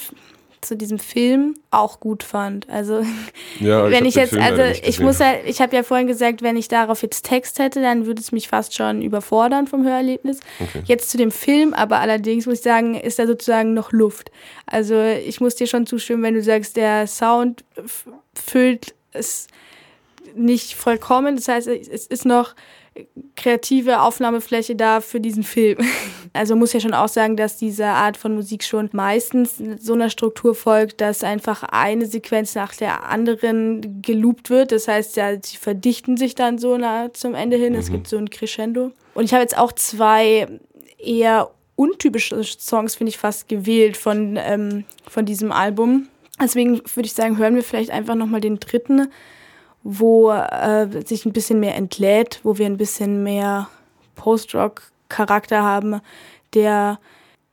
zu 0.63 0.75
diesem 0.75 0.99
Film 0.99 1.55
auch 1.71 1.99
gut 1.99 2.23
fand. 2.23 2.69
Also 2.69 3.03
Ja, 3.59 3.85
wenn 3.89 4.05
ich 4.05 4.15
den 4.15 4.23
jetzt, 4.23 4.29
Film 4.31 4.43
also 4.43 4.61
ich 4.63 4.99
muss 4.99 5.19
halt, 5.19 5.41
ich 5.45 5.61
habe 5.61 5.75
ja 5.75 5.83
vorhin 5.83 6.07
gesagt, 6.07 6.41
wenn 6.41 6.57
ich 6.57 6.67
darauf 6.67 7.01
jetzt 7.01 7.25
Text 7.25 7.59
hätte, 7.59 7.81
dann 7.81 8.05
würde 8.05 8.21
es 8.21 8.31
mich 8.31 8.47
fast 8.47 8.75
schon 8.75 9.01
überfordern 9.01 9.67
vom 9.67 9.83
Hörerlebnis. 9.83 10.39
Okay. 10.59 10.83
Jetzt 10.85 11.09
zu 11.09 11.17
dem 11.17 11.31
Film, 11.31 11.73
aber 11.73 11.99
allerdings 11.99 12.45
muss 12.45 12.59
ich 12.59 12.63
sagen, 12.63 12.95
ist 12.95 13.19
da 13.19 13.27
sozusagen 13.27 13.73
noch 13.73 13.91
Luft. 13.91 14.31
Also 14.65 15.01
ich 15.01 15.41
muss 15.41 15.55
dir 15.55 15.67
schon 15.67 15.85
zustimmen, 15.85 16.23
wenn 16.23 16.33
du 16.33 16.43
sagst, 16.43 16.77
der 16.77 17.07
Sound 17.07 17.63
füllt 18.33 18.95
es 19.11 19.47
nicht 20.35 20.75
vollkommen. 20.75 21.35
Das 21.35 21.47
heißt, 21.47 21.67
es 21.67 22.07
ist 22.07 22.25
noch 22.25 22.55
kreative 23.35 24.01
Aufnahmefläche 24.01 24.75
da 24.75 25.01
für 25.01 25.19
diesen 25.19 25.43
Film. 25.43 25.77
Also 26.35 26.55
muss 26.55 26.73
ja 26.73 26.79
schon 26.79 26.95
auch 26.95 27.09
sagen, 27.09 27.37
dass 27.37 27.57
diese 27.57 27.85
Art 27.85 28.17
von 28.17 28.33
Musik 28.33 28.63
schon 28.63 28.89
meistens 28.91 29.61
so 29.79 29.93
einer 29.93 30.09
Struktur 30.09 30.55
folgt, 30.55 30.99
dass 30.99 31.23
einfach 31.23 31.61
eine 31.61 32.07
Sequenz 32.07 32.55
nach 32.55 32.73
der 32.73 33.07
anderen 33.07 34.01
geloopt 34.01 34.49
wird. 34.49 34.71
Das 34.71 34.87
heißt 34.87 35.15
ja, 35.15 35.35
sie 35.39 35.57
verdichten 35.57 36.17
sich 36.17 36.33
dann 36.33 36.57
so 36.57 36.75
nah 36.75 37.13
zum 37.13 37.35
Ende 37.35 37.57
hin. 37.57 37.73
Mhm. 37.73 37.79
Es 37.79 37.91
gibt 37.91 38.07
so 38.07 38.17
ein 38.17 38.31
Crescendo. 38.31 38.93
Und 39.13 39.25
ich 39.25 39.33
habe 39.33 39.43
jetzt 39.43 39.55
auch 39.55 39.73
zwei 39.73 40.47
eher 40.97 41.51
untypische 41.75 42.43
Songs, 42.43 42.95
finde 42.95 43.09
ich, 43.09 43.19
fast 43.19 43.47
gewählt 43.47 43.95
von, 43.95 44.35
ähm, 44.41 44.85
von 45.07 45.27
diesem 45.27 45.51
Album. 45.51 46.07
Deswegen 46.41 46.81
würde 46.95 47.05
ich 47.05 47.13
sagen, 47.13 47.37
hören 47.37 47.53
wir 47.55 47.63
vielleicht 47.63 47.91
einfach 47.91 48.15
nochmal 48.15 48.41
den 48.41 48.59
dritten 48.59 49.11
wo 49.83 50.31
äh, 50.31 50.87
sich 51.05 51.25
ein 51.25 51.33
bisschen 51.33 51.59
mehr 51.59 51.75
entlädt, 51.75 52.39
wo 52.43 52.57
wir 52.57 52.65
ein 52.65 52.77
bisschen 52.77 53.23
mehr 53.23 53.67
Post-Rock-Charakter 54.15 55.63
haben, 55.63 56.01
der 56.53 56.99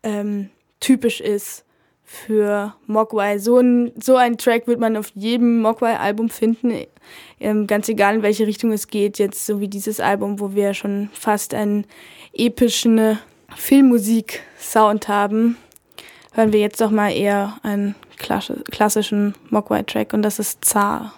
ähm, 0.02 0.50
typisch 0.78 1.20
ist 1.20 1.64
für 2.04 2.74
Mogwai. 2.86 3.38
So 3.38 3.58
ein, 3.58 3.92
so 4.00 4.16
ein 4.16 4.36
Track 4.36 4.66
wird 4.66 4.80
man 4.80 4.96
auf 4.96 5.12
jedem 5.14 5.60
Mogwai-Album 5.60 6.28
finden, 6.28 6.86
ähm, 7.38 7.66
ganz 7.66 7.88
egal 7.88 8.16
in 8.16 8.22
welche 8.22 8.46
Richtung 8.46 8.72
es 8.72 8.88
geht. 8.88 9.18
Jetzt 9.18 9.46
so 9.46 9.60
wie 9.60 9.68
dieses 9.68 10.00
Album, 10.00 10.40
wo 10.40 10.54
wir 10.54 10.74
schon 10.74 11.08
fast 11.12 11.54
einen 11.54 11.84
epischen 12.32 13.18
Filmmusik-Sound 13.54 15.08
haben, 15.08 15.56
hören 16.32 16.52
wir 16.52 16.60
jetzt 16.60 16.80
doch 16.80 16.90
mal 16.90 17.10
eher 17.10 17.58
einen 17.62 17.94
klassischen 18.16 19.34
Mogwai-Track 19.50 20.12
und 20.12 20.22
das 20.22 20.38
ist 20.38 20.64
Zar. 20.64 21.14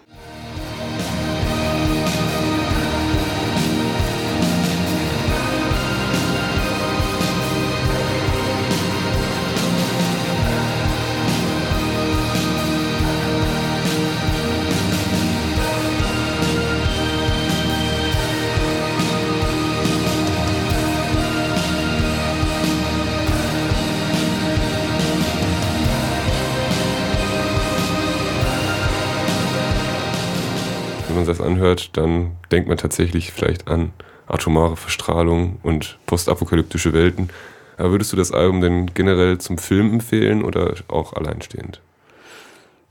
Anhört, 31.62 31.96
dann 31.96 32.32
denkt 32.50 32.68
man 32.68 32.76
tatsächlich 32.76 33.32
vielleicht 33.32 33.68
an 33.68 33.92
atomare 34.26 34.76
Verstrahlung 34.76 35.58
und 35.62 35.98
postapokalyptische 36.06 36.92
Welten. 36.92 37.30
Aber 37.76 37.92
würdest 37.92 38.12
du 38.12 38.16
das 38.16 38.32
Album 38.32 38.60
denn 38.60 38.86
generell 38.94 39.38
zum 39.38 39.58
Film 39.58 39.92
empfehlen 39.92 40.44
oder 40.44 40.74
auch 40.88 41.14
alleinstehend? 41.14 41.80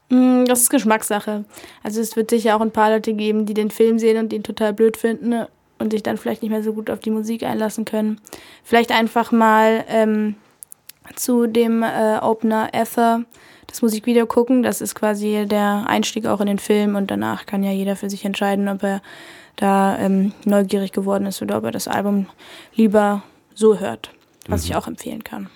Mm, 0.09 0.45
das 0.45 0.61
ist 0.61 0.69
Geschmackssache. 0.69 1.45
Also 1.83 2.01
es 2.01 2.15
wird 2.15 2.29
sicher 2.29 2.55
auch 2.55 2.61
ein 2.61 2.71
paar 2.71 2.91
Leute 2.91 3.13
geben, 3.13 3.45
die 3.45 3.53
den 3.53 3.71
Film 3.71 3.99
sehen 3.99 4.17
und 4.17 4.33
ihn 4.33 4.43
total 4.43 4.73
blöd 4.73 4.97
finden 4.97 5.45
und 5.79 5.91
sich 5.91 6.03
dann 6.03 6.17
vielleicht 6.17 6.41
nicht 6.41 6.51
mehr 6.51 6.63
so 6.63 6.73
gut 6.73 6.89
auf 6.89 6.99
die 6.99 7.11
Musik 7.11 7.43
einlassen 7.43 7.85
können. 7.85 8.19
Vielleicht 8.63 8.91
einfach 8.91 9.31
mal 9.31 9.83
ähm, 9.87 10.35
zu 11.15 11.47
dem 11.47 11.83
äh, 11.83 12.17
Opener 12.21 12.69
Ether 12.73 13.25
das 13.71 13.81
Musikvideo 13.81 14.25
gucken. 14.25 14.63
Das 14.63 14.81
ist 14.81 14.95
quasi 14.95 15.45
der 15.47 15.85
Einstieg 15.87 16.25
auch 16.25 16.41
in 16.41 16.47
den 16.47 16.59
Film 16.59 16.95
und 16.95 17.09
danach 17.09 17.45
kann 17.45 17.63
ja 17.63 17.71
jeder 17.71 17.95
für 17.95 18.09
sich 18.09 18.25
entscheiden, 18.25 18.67
ob 18.67 18.83
er 18.83 19.01
da 19.55 19.97
ähm, 19.97 20.33
neugierig 20.45 20.91
geworden 20.91 21.25
ist 21.25 21.41
oder 21.41 21.57
ob 21.57 21.63
er 21.65 21.71
das 21.71 21.87
Album 21.87 22.27
lieber 22.75 23.23
so 23.53 23.79
hört, 23.79 24.11
was 24.47 24.63
mhm. 24.63 24.71
ich 24.71 24.75
auch 24.75 24.87
empfehlen 24.87 25.23
kann. 25.23 25.49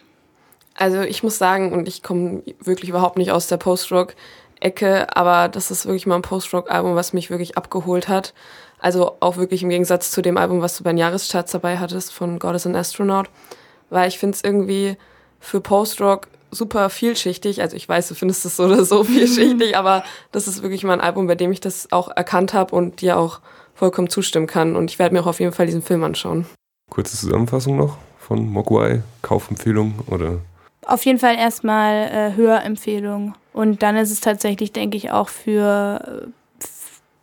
Also 0.75 1.01
ich 1.01 1.23
muss 1.23 1.38
sagen, 1.38 1.71
und 1.73 1.88
ich 1.88 2.04
komme 2.04 2.43
wirklich 2.60 2.89
überhaupt 2.89 3.17
nicht 3.17 3.32
aus 3.32 3.47
der 3.47 3.58
Post-Rock-Ecke, 3.58 5.15
aber 5.15 5.47
das 5.47 5.71
ist 5.71 5.86
wirklich 5.86 6.06
mal 6.06 6.15
ein 6.15 6.21
Post-Rock-Album, 6.21 6.95
was 6.95 7.13
mich 7.13 7.30
wirklich 7.30 7.58
abgeholt 7.58 8.08
hat. 8.08 8.34
Also 8.80 9.15
auch 9.21 9.38
wirklich 9.38 9.63
im 9.63 9.69
Gegensatz 9.69 10.12
zu 10.12 10.21
dem 10.21 10.38
Album, 10.38 10.62
was 10.62 10.78
du 10.78 10.84
bei 10.84 10.91
den 10.91 10.97
Jahrescharts 10.97 11.54
dabei 11.54 11.78
hattest 11.78 12.13
von 12.13 12.39
God 12.39 12.56
is 12.56 12.67
an 12.67 12.75
Astronaut, 12.75 13.30
weil 13.89 14.10
ich 14.10 14.19
finde 14.19 14.36
es 14.36 14.43
irgendwie 14.43 14.97
für 15.39 15.62
Post-Rock 15.62 16.28
super 16.56 16.89
vielschichtig. 16.89 17.62
Also 17.62 17.76
ich 17.76 17.88
weiß, 17.88 18.08
du 18.08 18.15
findest 18.15 18.46
es 18.46 18.56
so 18.56 18.65
oder 18.65 18.84
so 18.84 19.04
vielschichtig, 19.04 19.78
aber 19.78 20.04
das 20.32 20.48
ist 20.48 20.63
wirklich 20.63 20.84
mal 20.84 20.94
ein 20.94 21.02
Album, 21.02 21.28
bei 21.28 21.36
dem 21.36 21.52
ich 21.52 21.60
das 21.60 21.91
auch 21.91 22.10
erkannt 22.10 22.54
habe 22.54 22.76
und 22.76 23.02
dir 23.02 23.18
auch 23.18 23.41
vollkommen 23.74 24.10
zustimmen 24.10 24.48
kann. 24.48 24.76
Und 24.76 24.89
ich 24.89 25.00
werde 25.00 25.13
mir 25.13 25.22
auch 25.22 25.28
auf 25.28 25.39
jeden 25.39 25.54
Fall 25.54 25.65
diesen 25.65 25.82
Film 25.82 26.04
anschauen. 26.04 26.46
Kurze 26.89 27.18
Zusammenfassung 27.18 27.78
noch 27.78 27.98
von 28.20 28.48
Mogwai, 28.48 29.04
Kaufempfehlung 29.22 30.00
oder? 30.08 30.39
Auf 30.86 31.06
jeden 31.06 31.20
Fall 31.20 31.36
erstmal 31.36 32.10
äh, 32.12 32.36
Hörempfehlung. 32.36 33.36
Und 33.54 33.84
dann 33.84 33.98
ist 33.98 34.12
es 34.12 34.22
tatsächlich, 34.22 34.72
denke 34.72 34.98
ich, 34.98 35.12
auch 35.12 35.30
für, 35.30 36.28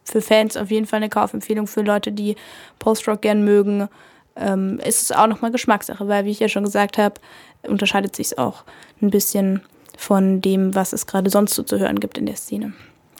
für 0.05 0.21
Fans 0.21 0.57
auf 0.57 0.71
jeden 0.71 0.87
Fall 0.87 0.99
eine 0.99 1.09
Kaufempfehlung 1.09 1.67
für 1.67 1.83
Leute, 1.83 2.13
die 2.13 2.37
Post-Rock 2.79 3.23
gern 3.23 3.45
mögen. 3.45 3.89
Ähm, 4.37 4.79
ist 4.85 5.03
es 5.03 5.13
auch 5.13 5.27
nochmal 5.27 5.53
Geschmackssache, 5.53 6.09
weil, 6.09 6.25
wie 6.25 6.31
ich 6.31 6.41
ja 6.41 6.49
schon 6.49 6.65
gesagt 6.65 6.99
habe, 6.99 7.15
unterscheidet 7.63 8.17
sich 8.17 8.29
es 8.29 8.39
auch 8.39 8.65
ein 9.01 9.11
bisschen 9.11 9.63
von 9.97 10.41
dem, 10.41 10.75
was 10.75 10.93
es 10.93 11.07
gerade 11.07 11.31
sonst 11.31 11.55
so 11.55 11.63
zu 11.63 11.79
hören 11.79 12.01
gibt 12.01 12.19
in 12.19 12.27
der 12.27 12.37
Szene. 12.37 12.73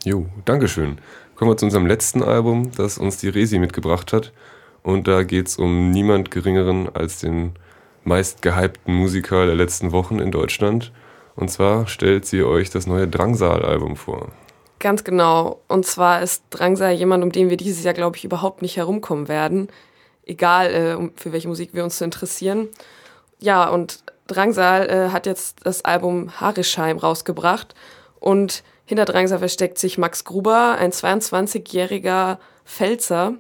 Jo, 0.05 0.27
Dankeschön. 0.45 0.99
Kommen 1.37 1.51
wir 1.51 1.57
zu 1.57 1.67
unserem 1.67 1.87
letzten 1.87 2.23
Album, 2.23 2.73
das 2.77 2.99
uns 2.99 3.19
die 3.19 3.29
Resi 3.29 3.59
mitgebracht 3.59 4.13
hat. 4.13 4.33
Und 4.83 5.07
da 5.07 5.23
geht 5.23 5.49
es 5.49 5.57
um 5.59 5.91
niemand 5.91 6.31
Geringeren 6.31 6.89
als 6.95 7.21
den 7.21 7.53
meist 8.05 8.43
gehypten 8.43 8.95
Musiker 8.95 9.47
der 9.47 9.55
letzten 9.55 9.93
Wochen 9.93 10.19
in 10.19 10.31
Deutschland. 10.31 10.93
Und 11.37 11.51
zwar 11.51 11.87
stellt 11.87 12.27
sie 12.27 12.43
euch 12.43 12.71
das 12.71 12.87
neue 12.87 13.07
Drangsal-Album 13.09 13.97
vor. 13.97 14.33
Ganz 14.81 15.05
genau. 15.05 15.61
Und 15.69 15.87
zwar 15.87 16.23
ist 16.23 16.43
Drangsal 16.51 16.93
jemand, 16.93 17.23
um 17.23 17.31
den 17.31 17.49
wir 17.49 17.57
dieses 17.57 17.85
Jahr, 17.85 17.95
glaube 17.95 18.17
ich, 18.17 18.25
überhaupt 18.25 18.63
nicht 18.63 18.77
herumkommen 18.77 19.29
werden. 19.29 19.69
Egal, 20.25 20.67
äh, 20.73 21.11
für 21.17 21.33
welche 21.33 21.49
Musik 21.49 21.71
wir 21.73 21.85
uns 21.85 22.01
interessieren. 22.01 22.69
Ja, 23.39 23.69
und 23.69 24.05
Drangsal 24.29 24.89
äh, 24.89 25.09
hat 25.11 25.27
jetzt 25.27 25.67
das 25.67 25.85
Album 25.85 26.41
Harischheim 26.41 26.99
rausgebracht 26.99 27.75
und 28.21 28.63
hinter 28.85 29.05
Drangsal 29.05 29.39
versteckt 29.39 29.79
sich 29.79 29.99
Max 29.99 30.25
Gruber, 30.25 30.77
ein 30.79 30.93
22-jähriger 30.93 32.39
Pfälzer, 32.65 33.35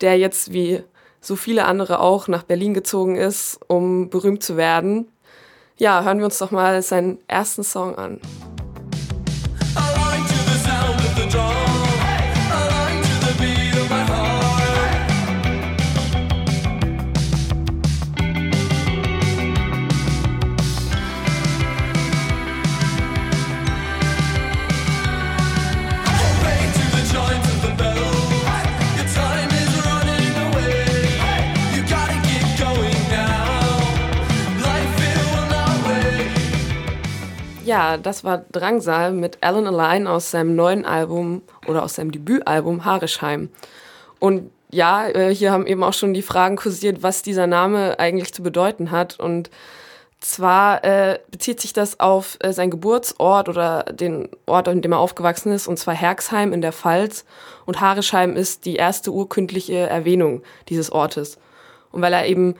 der 0.00 0.18
jetzt 0.18 0.52
wie 0.52 0.82
so 1.20 1.36
viele 1.36 1.64
andere 1.64 2.00
auch 2.00 2.28
nach 2.28 2.42
Berlin 2.42 2.74
gezogen 2.74 3.16
ist, 3.16 3.58
um 3.66 4.08
berühmt 4.08 4.42
zu 4.42 4.56
werden. 4.56 5.10
Ja, 5.76 6.02
hören 6.02 6.18
wir 6.18 6.24
uns 6.24 6.38
doch 6.38 6.50
mal 6.50 6.80
seinen 6.82 7.18
ersten 7.28 7.64
Song 7.64 7.96
an. 7.96 8.20
Ja, 37.68 37.98
das 37.98 38.24
war 38.24 38.46
Drangsal 38.50 39.12
mit 39.12 39.42
Alan 39.42 39.66
Align 39.66 40.06
aus 40.06 40.30
seinem 40.30 40.56
neuen 40.56 40.86
Album 40.86 41.42
oder 41.66 41.82
aus 41.82 41.96
seinem 41.96 42.12
Debütalbum 42.12 42.86
Harischheim. 42.86 43.50
Und 44.18 44.50
ja, 44.70 45.06
äh, 45.06 45.34
hier 45.34 45.52
haben 45.52 45.66
eben 45.66 45.82
auch 45.82 45.92
schon 45.92 46.14
die 46.14 46.22
Fragen 46.22 46.56
kursiert, 46.56 47.02
was 47.02 47.20
dieser 47.20 47.46
Name 47.46 47.98
eigentlich 47.98 48.32
zu 48.32 48.42
bedeuten 48.42 48.90
hat. 48.90 49.20
Und 49.20 49.50
zwar 50.18 50.82
äh, 50.82 51.18
bezieht 51.30 51.60
sich 51.60 51.74
das 51.74 52.00
auf 52.00 52.38
äh, 52.40 52.54
seinen 52.54 52.70
Geburtsort 52.70 53.50
oder 53.50 53.82
den 53.82 54.30
Ort, 54.46 54.66
in 54.68 54.80
dem 54.80 54.92
er 54.92 54.98
aufgewachsen 54.98 55.52
ist, 55.52 55.68
und 55.68 55.78
zwar 55.78 55.92
Herxheim 55.92 56.54
in 56.54 56.62
der 56.62 56.72
Pfalz. 56.72 57.26
Und 57.66 57.82
Harischheim 57.82 58.34
ist 58.34 58.64
die 58.64 58.76
erste 58.76 59.10
urkündliche 59.10 59.76
Erwähnung 59.76 60.42
dieses 60.70 60.90
Ortes. 60.90 61.36
Und 61.92 62.00
weil 62.00 62.14
er 62.14 62.24
eben 62.28 62.54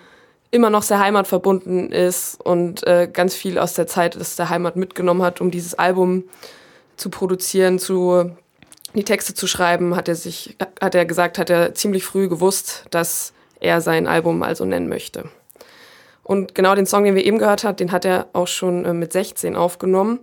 immer 0.50 0.70
noch 0.70 0.82
sehr 0.82 0.98
heimatverbunden 0.98 1.90
ist 1.90 2.40
und 2.40 2.86
äh, 2.86 3.08
ganz 3.12 3.34
viel 3.34 3.58
aus 3.58 3.74
der 3.74 3.86
Zeit 3.86 4.16
aus 4.16 4.36
der 4.36 4.48
Heimat 4.48 4.76
mitgenommen 4.76 5.22
hat, 5.22 5.40
um 5.40 5.50
dieses 5.50 5.74
Album 5.74 6.24
zu 6.96 7.10
produzieren, 7.10 7.78
zu 7.78 8.32
die 8.94 9.04
Texte 9.04 9.34
zu 9.34 9.46
schreiben, 9.46 9.94
hat 9.94 10.08
er 10.08 10.14
sich, 10.14 10.56
hat 10.80 10.94
er 10.94 11.04
gesagt, 11.04 11.38
hat 11.38 11.50
er 11.50 11.74
ziemlich 11.74 12.04
früh 12.04 12.28
gewusst, 12.28 12.84
dass 12.90 13.32
er 13.60 13.80
sein 13.80 14.06
Album 14.06 14.42
also 14.42 14.64
nennen 14.64 14.88
möchte. 14.88 15.28
Und 16.22 16.54
genau 16.54 16.74
den 16.74 16.86
Song, 16.86 17.04
den 17.04 17.14
wir 17.14 17.24
eben 17.24 17.38
gehört 17.38 17.64
haben, 17.64 17.76
den 17.76 17.92
hat 17.92 18.04
er 18.04 18.28
auch 18.32 18.48
schon 18.48 18.84
äh, 18.84 18.92
mit 18.92 19.12
16 19.12 19.56
aufgenommen 19.56 20.20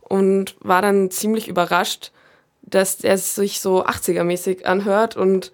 und 0.00 0.56
war 0.60 0.82
dann 0.82 1.10
ziemlich 1.10 1.48
überrascht, 1.48 2.12
dass 2.62 3.00
er 3.00 3.18
sich 3.18 3.60
so 3.60 3.84
80er-mäßig 3.84 4.64
anhört 4.64 5.16
und 5.16 5.52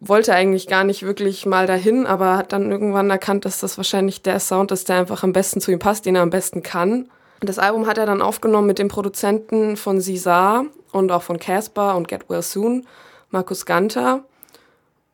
wollte 0.00 0.34
eigentlich 0.34 0.66
gar 0.66 0.84
nicht 0.84 1.02
wirklich 1.02 1.46
mal 1.46 1.66
dahin, 1.66 2.06
aber 2.06 2.36
hat 2.36 2.52
dann 2.52 2.70
irgendwann 2.70 3.10
erkannt, 3.10 3.44
dass 3.44 3.60
das 3.60 3.76
wahrscheinlich 3.76 4.22
der 4.22 4.40
Sound 4.40 4.72
ist, 4.72 4.88
der 4.88 4.96
einfach 4.96 5.22
am 5.22 5.32
besten 5.32 5.60
zu 5.60 5.70
ihm 5.70 5.78
passt, 5.78 6.06
den 6.06 6.16
er 6.16 6.22
am 6.22 6.30
besten 6.30 6.62
kann. 6.62 7.10
Das 7.40 7.58
Album 7.58 7.86
hat 7.86 7.98
er 7.98 8.06
dann 8.06 8.22
aufgenommen 8.22 8.66
mit 8.66 8.78
dem 8.78 8.88
Produzenten 8.88 9.76
von 9.76 10.00
Sisar 10.00 10.64
und 10.92 11.10
auch 11.10 11.22
von 11.22 11.38
Casper 11.38 11.96
und 11.96 12.08
Get 12.08 12.28
Well 12.28 12.42
Soon, 12.42 12.86
Markus 13.30 13.66
Ganter. 13.66 14.24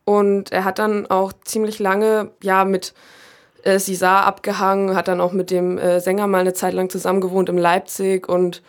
Und 0.03 0.51
er 0.51 0.63
hat 0.63 0.79
dann 0.79 1.07
auch 1.07 1.33
ziemlich 1.43 1.79
lange 1.79 2.31
ja 2.41 2.65
mit 2.65 2.93
äh, 3.63 3.79
Sisar 3.79 4.25
abgehangen, 4.25 4.95
hat 4.95 5.07
dann 5.07 5.21
auch 5.21 5.33
mit 5.33 5.51
dem 5.51 5.77
äh, 5.77 5.99
Sänger 5.99 6.27
mal 6.27 6.39
eine 6.39 6.53
Zeit 6.53 6.73
lang 6.73 6.89
zusammen 6.89 7.21
gewohnt 7.21 7.49
in 7.49 7.57
Leipzig 7.57 8.29
und 8.29 8.61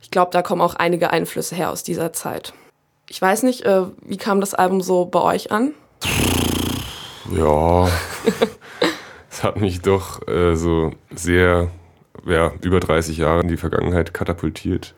ich 0.00 0.10
glaube, 0.10 0.30
da 0.32 0.42
kommen 0.42 0.62
auch 0.62 0.74
einige 0.74 1.10
Einflüsse 1.10 1.54
her 1.54 1.70
aus 1.70 1.82
dieser 1.82 2.12
Zeit. 2.12 2.52
Ich 3.10 3.22
weiß 3.22 3.42
nicht, 3.44 3.62
äh, 3.62 3.84
wie 4.02 4.18
kam 4.18 4.40
das 4.40 4.52
Album 4.52 4.82
so 4.82 5.06
bei 5.06 5.20
euch 5.20 5.50
an? 5.50 5.72
Ja, 7.34 7.88
es 9.30 9.42
hat 9.42 9.58
mich 9.58 9.80
doch 9.80 10.26
äh, 10.28 10.54
so 10.56 10.92
sehr, 11.14 11.70
ja, 12.26 12.52
über 12.60 12.80
30 12.80 13.16
Jahre 13.16 13.40
in 13.40 13.48
die 13.48 13.56
Vergangenheit 13.56 14.12
katapultiert. 14.12 14.94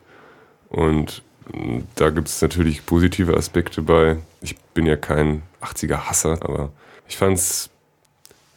Und 0.67 1.23
mm, 1.53 1.79
da 1.95 2.09
gibt 2.09 2.27
es 2.27 2.41
natürlich 2.41 2.85
positive 2.85 3.35
Aspekte 3.37 3.81
bei. 3.81 4.17
Ich 4.41 4.57
bin 4.73 4.85
ja 4.85 4.97
kein 4.97 5.43
80er-Hasser, 5.61 6.39
aber 6.41 6.71
ich 7.07 7.15
fand 7.15 7.37
es 7.37 7.69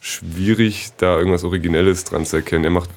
schwierig, 0.01 0.91
da 0.97 1.17
irgendwas 1.17 1.45
Originelles 1.45 2.03
dran 2.03 2.25
zu 2.25 2.37
erkennen. 2.37 2.65
Er 2.65 2.71
macht 2.71 2.89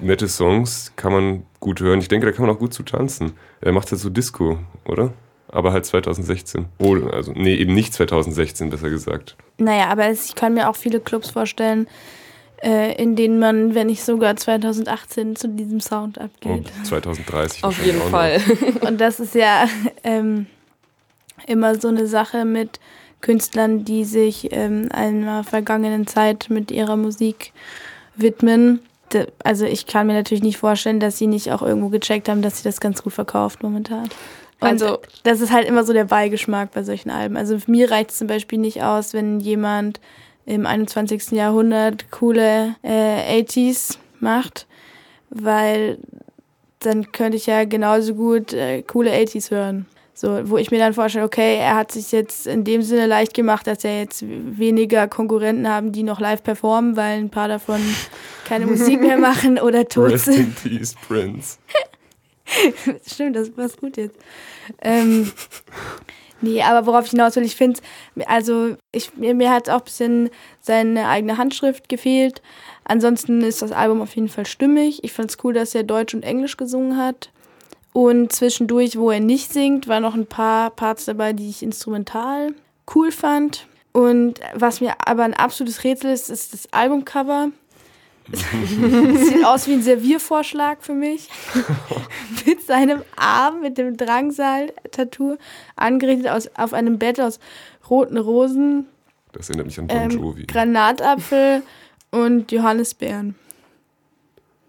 nette 0.00 0.28
Songs, 0.28 0.92
kann 0.96 1.12
man 1.12 1.46
gut 1.60 1.80
hören. 1.80 2.00
Ich 2.00 2.08
denke, 2.08 2.26
da 2.26 2.32
kann 2.32 2.46
man 2.46 2.54
auch 2.54 2.60
gut 2.60 2.74
zu 2.74 2.82
tanzen. 2.82 3.32
Er 3.62 3.72
macht 3.72 3.90
halt 3.90 4.00
so 4.00 4.10
Disco, 4.10 4.58
oder? 4.84 5.14
Aber 5.48 5.72
halt 5.72 5.86
2016. 5.86 6.66
Oh, 6.78 6.94
also, 7.12 7.32
nee, 7.32 7.54
eben 7.54 7.74
nicht 7.74 7.94
2016, 7.94 8.70
besser 8.70 8.90
gesagt. 8.90 9.36
Naja, 9.58 9.88
aber 9.88 10.10
ich 10.10 10.34
kann 10.34 10.54
mir 10.54 10.68
auch 10.68 10.76
viele 10.76 11.00
Clubs 11.00 11.30
vorstellen, 11.30 11.86
äh, 12.62 13.00
in 13.00 13.14
denen 13.14 13.38
man, 13.38 13.74
wenn 13.74 13.88
nicht 13.88 14.02
sogar 14.02 14.36
2018, 14.36 15.36
zu 15.36 15.48
diesem 15.48 15.80
Sound 15.80 16.18
abgeht. 16.18 16.72
Oh, 16.80 16.84
2030. 16.84 17.62
Auf 17.62 17.84
jeden 17.84 18.00
Fall. 18.02 18.40
Und 18.86 19.00
das 19.00 19.20
ist 19.20 19.34
ja 19.34 19.68
ähm, 20.02 20.46
immer 21.46 21.78
so 21.78 21.88
eine 21.88 22.06
Sache 22.06 22.44
mit 22.44 22.80
Künstlern, 23.20 23.84
die 23.84 24.04
sich 24.04 24.48
ähm, 24.52 24.88
einer 24.92 25.44
vergangenen 25.44 26.06
Zeit 26.06 26.46
mit 26.50 26.70
ihrer 26.70 26.96
Musik 26.96 27.52
widmen. 28.16 28.80
Also 29.42 29.64
ich 29.64 29.86
kann 29.86 30.06
mir 30.06 30.14
natürlich 30.14 30.42
nicht 30.42 30.58
vorstellen, 30.58 31.00
dass 31.00 31.18
sie 31.18 31.26
nicht 31.26 31.52
auch 31.52 31.62
irgendwo 31.62 31.88
gecheckt 31.88 32.28
haben, 32.28 32.42
dass 32.42 32.58
sie 32.58 32.64
das 32.64 32.80
ganz 32.80 33.02
gut 33.02 33.12
verkauft 33.12 33.62
momentan. 33.62 34.08
Und 34.60 34.68
also 34.68 34.98
das 35.24 35.40
ist 35.40 35.52
halt 35.52 35.66
immer 35.68 35.84
so 35.84 35.92
der 35.92 36.04
Beigeschmack 36.04 36.72
bei 36.72 36.82
solchen 36.82 37.10
Alben. 37.10 37.36
Also 37.36 37.58
für 37.58 37.70
mir 37.70 37.90
reicht 37.90 38.10
es 38.10 38.18
zum 38.18 38.26
Beispiel 38.28 38.58
nicht 38.58 38.82
aus, 38.82 39.12
wenn 39.12 39.40
jemand 39.40 40.00
im 40.46 40.66
21. 40.66 41.32
Jahrhundert 41.32 42.10
coole 42.10 42.76
äh, 42.82 43.42
80s 43.42 43.96
macht, 44.20 44.66
weil 45.30 45.98
dann 46.80 47.12
könnte 47.12 47.36
ich 47.36 47.46
ja 47.46 47.64
genauso 47.64 48.14
gut 48.14 48.52
äh, 48.52 48.82
coole 48.82 49.12
80s 49.12 49.50
hören. 49.50 49.86
So, 50.16 50.48
wo 50.48 50.58
ich 50.58 50.70
mir 50.70 50.78
dann 50.78 50.94
vorstelle, 50.94 51.24
okay, 51.24 51.56
er 51.56 51.74
hat 51.74 51.90
sich 51.90 52.12
jetzt 52.12 52.46
in 52.46 52.62
dem 52.62 52.82
Sinne 52.82 53.06
leicht 53.06 53.34
gemacht, 53.34 53.66
dass 53.66 53.82
er 53.82 53.98
jetzt 53.98 54.24
weniger 54.24 55.08
Konkurrenten 55.08 55.68
haben, 55.68 55.90
die 55.90 56.04
noch 56.04 56.20
live 56.20 56.42
performen, 56.44 56.96
weil 56.96 57.18
ein 57.18 57.30
paar 57.30 57.48
davon 57.48 57.80
keine 58.44 58.66
Musik 58.66 59.00
mehr 59.00 59.18
machen 59.18 59.58
oder 59.58 59.88
tot 59.88 60.12
Rest 60.12 60.26
sind. 60.26 60.38
in 60.38 60.54
peace, 60.54 60.94
Prince. 61.08 61.58
Stimmt, 63.06 63.36
das 63.36 63.50
passt 63.50 63.80
gut 63.80 63.96
jetzt. 63.96 64.18
Ähm, 64.82 65.32
nee, 66.40 66.62
aber 66.62 66.86
worauf 66.86 67.04
ich 67.04 67.10
hinaus 67.10 67.36
will, 67.36 67.44
ich 67.44 67.56
finde, 67.56 67.80
also 68.26 68.76
ich, 68.92 69.16
mir, 69.16 69.34
mir 69.34 69.50
hat 69.50 69.68
auch 69.68 69.78
ein 69.78 69.84
bisschen 69.84 70.30
seine 70.60 71.08
eigene 71.08 71.38
Handschrift 71.38 71.88
gefehlt. 71.88 72.42
Ansonsten 72.84 73.42
ist 73.42 73.62
das 73.62 73.72
Album 73.72 74.02
auf 74.02 74.14
jeden 74.14 74.28
Fall 74.28 74.46
stimmig. 74.46 75.02
Ich 75.04 75.12
fand 75.12 75.30
es 75.30 75.38
cool, 75.42 75.54
dass 75.54 75.74
er 75.74 75.84
Deutsch 75.84 76.14
und 76.14 76.22
Englisch 76.22 76.56
gesungen 76.56 76.96
hat. 76.96 77.30
Und 77.92 78.32
zwischendurch, 78.32 78.98
wo 78.98 79.10
er 79.10 79.20
nicht 79.20 79.52
singt, 79.52 79.86
waren 79.86 80.02
noch 80.02 80.14
ein 80.14 80.26
paar 80.26 80.70
Parts 80.70 81.04
dabei, 81.04 81.32
die 81.32 81.48
ich 81.48 81.62
instrumental 81.62 82.52
cool 82.94 83.12
fand. 83.12 83.66
Und 83.92 84.40
was 84.52 84.80
mir 84.80 84.94
aber 85.06 85.22
ein 85.22 85.34
absolutes 85.34 85.84
Rätsel 85.84 86.10
ist, 86.10 86.28
ist 86.28 86.52
das 86.52 86.72
Albumcover. 86.72 87.50
Sieht 88.32 89.44
aus 89.44 89.66
wie 89.66 89.74
ein 89.74 89.82
Serviervorschlag 89.82 90.82
für 90.82 90.94
mich. 90.94 91.28
mit 92.46 92.62
seinem 92.62 93.02
Arm, 93.16 93.60
mit 93.60 93.76
dem 93.76 93.96
Drangsal-Tattoo, 93.96 95.36
angerichtet 95.76 96.28
aus, 96.28 96.48
auf 96.56 96.72
einem 96.72 96.98
Bett 96.98 97.20
aus 97.20 97.38
roten 97.88 98.16
Rosen. 98.16 98.86
Das 99.32 99.48
erinnert 99.48 99.66
mich 99.66 99.78
an 99.78 99.88
Bon 99.88 99.96
ähm, 99.96 100.10
Jovi. 100.10 100.46
Granatapfel 100.46 101.62
und 102.10 102.50
Johannisbeeren. 102.50 103.34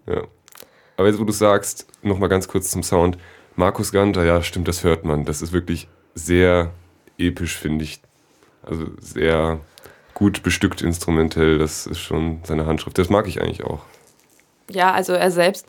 Ja. 0.06 0.22
Aber 0.96 1.08
jetzt, 1.08 1.18
wo 1.18 1.24
du 1.24 1.32
sagst, 1.32 1.86
nochmal 2.02 2.28
ganz 2.28 2.48
kurz 2.48 2.70
zum 2.70 2.82
Sound. 2.82 3.16
Markus 3.54 3.92
Ganter, 3.92 4.24
ja, 4.24 4.42
stimmt, 4.42 4.68
das 4.68 4.84
hört 4.84 5.04
man. 5.04 5.24
Das 5.24 5.40
ist 5.40 5.52
wirklich 5.52 5.88
sehr 6.14 6.72
episch, 7.18 7.56
finde 7.56 7.84
ich. 7.84 8.00
Also 8.62 8.86
sehr 9.00 9.60
gut 10.16 10.42
bestückt 10.42 10.80
instrumentell. 10.80 11.58
Das 11.58 11.86
ist 11.86 12.00
schon 12.00 12.40
seine 12.42 12.64
Handschrift. 12.64 12.96
Das 12.96 13.10
mag 13.10 13.28
ich 13.28 13.42
eigentlich 13.42 13.64
auch. 13.64 13.80
Ja, 14.70 14.92
also 14.92 15.12
er 15.12 15.30
selbst 15.30 15.66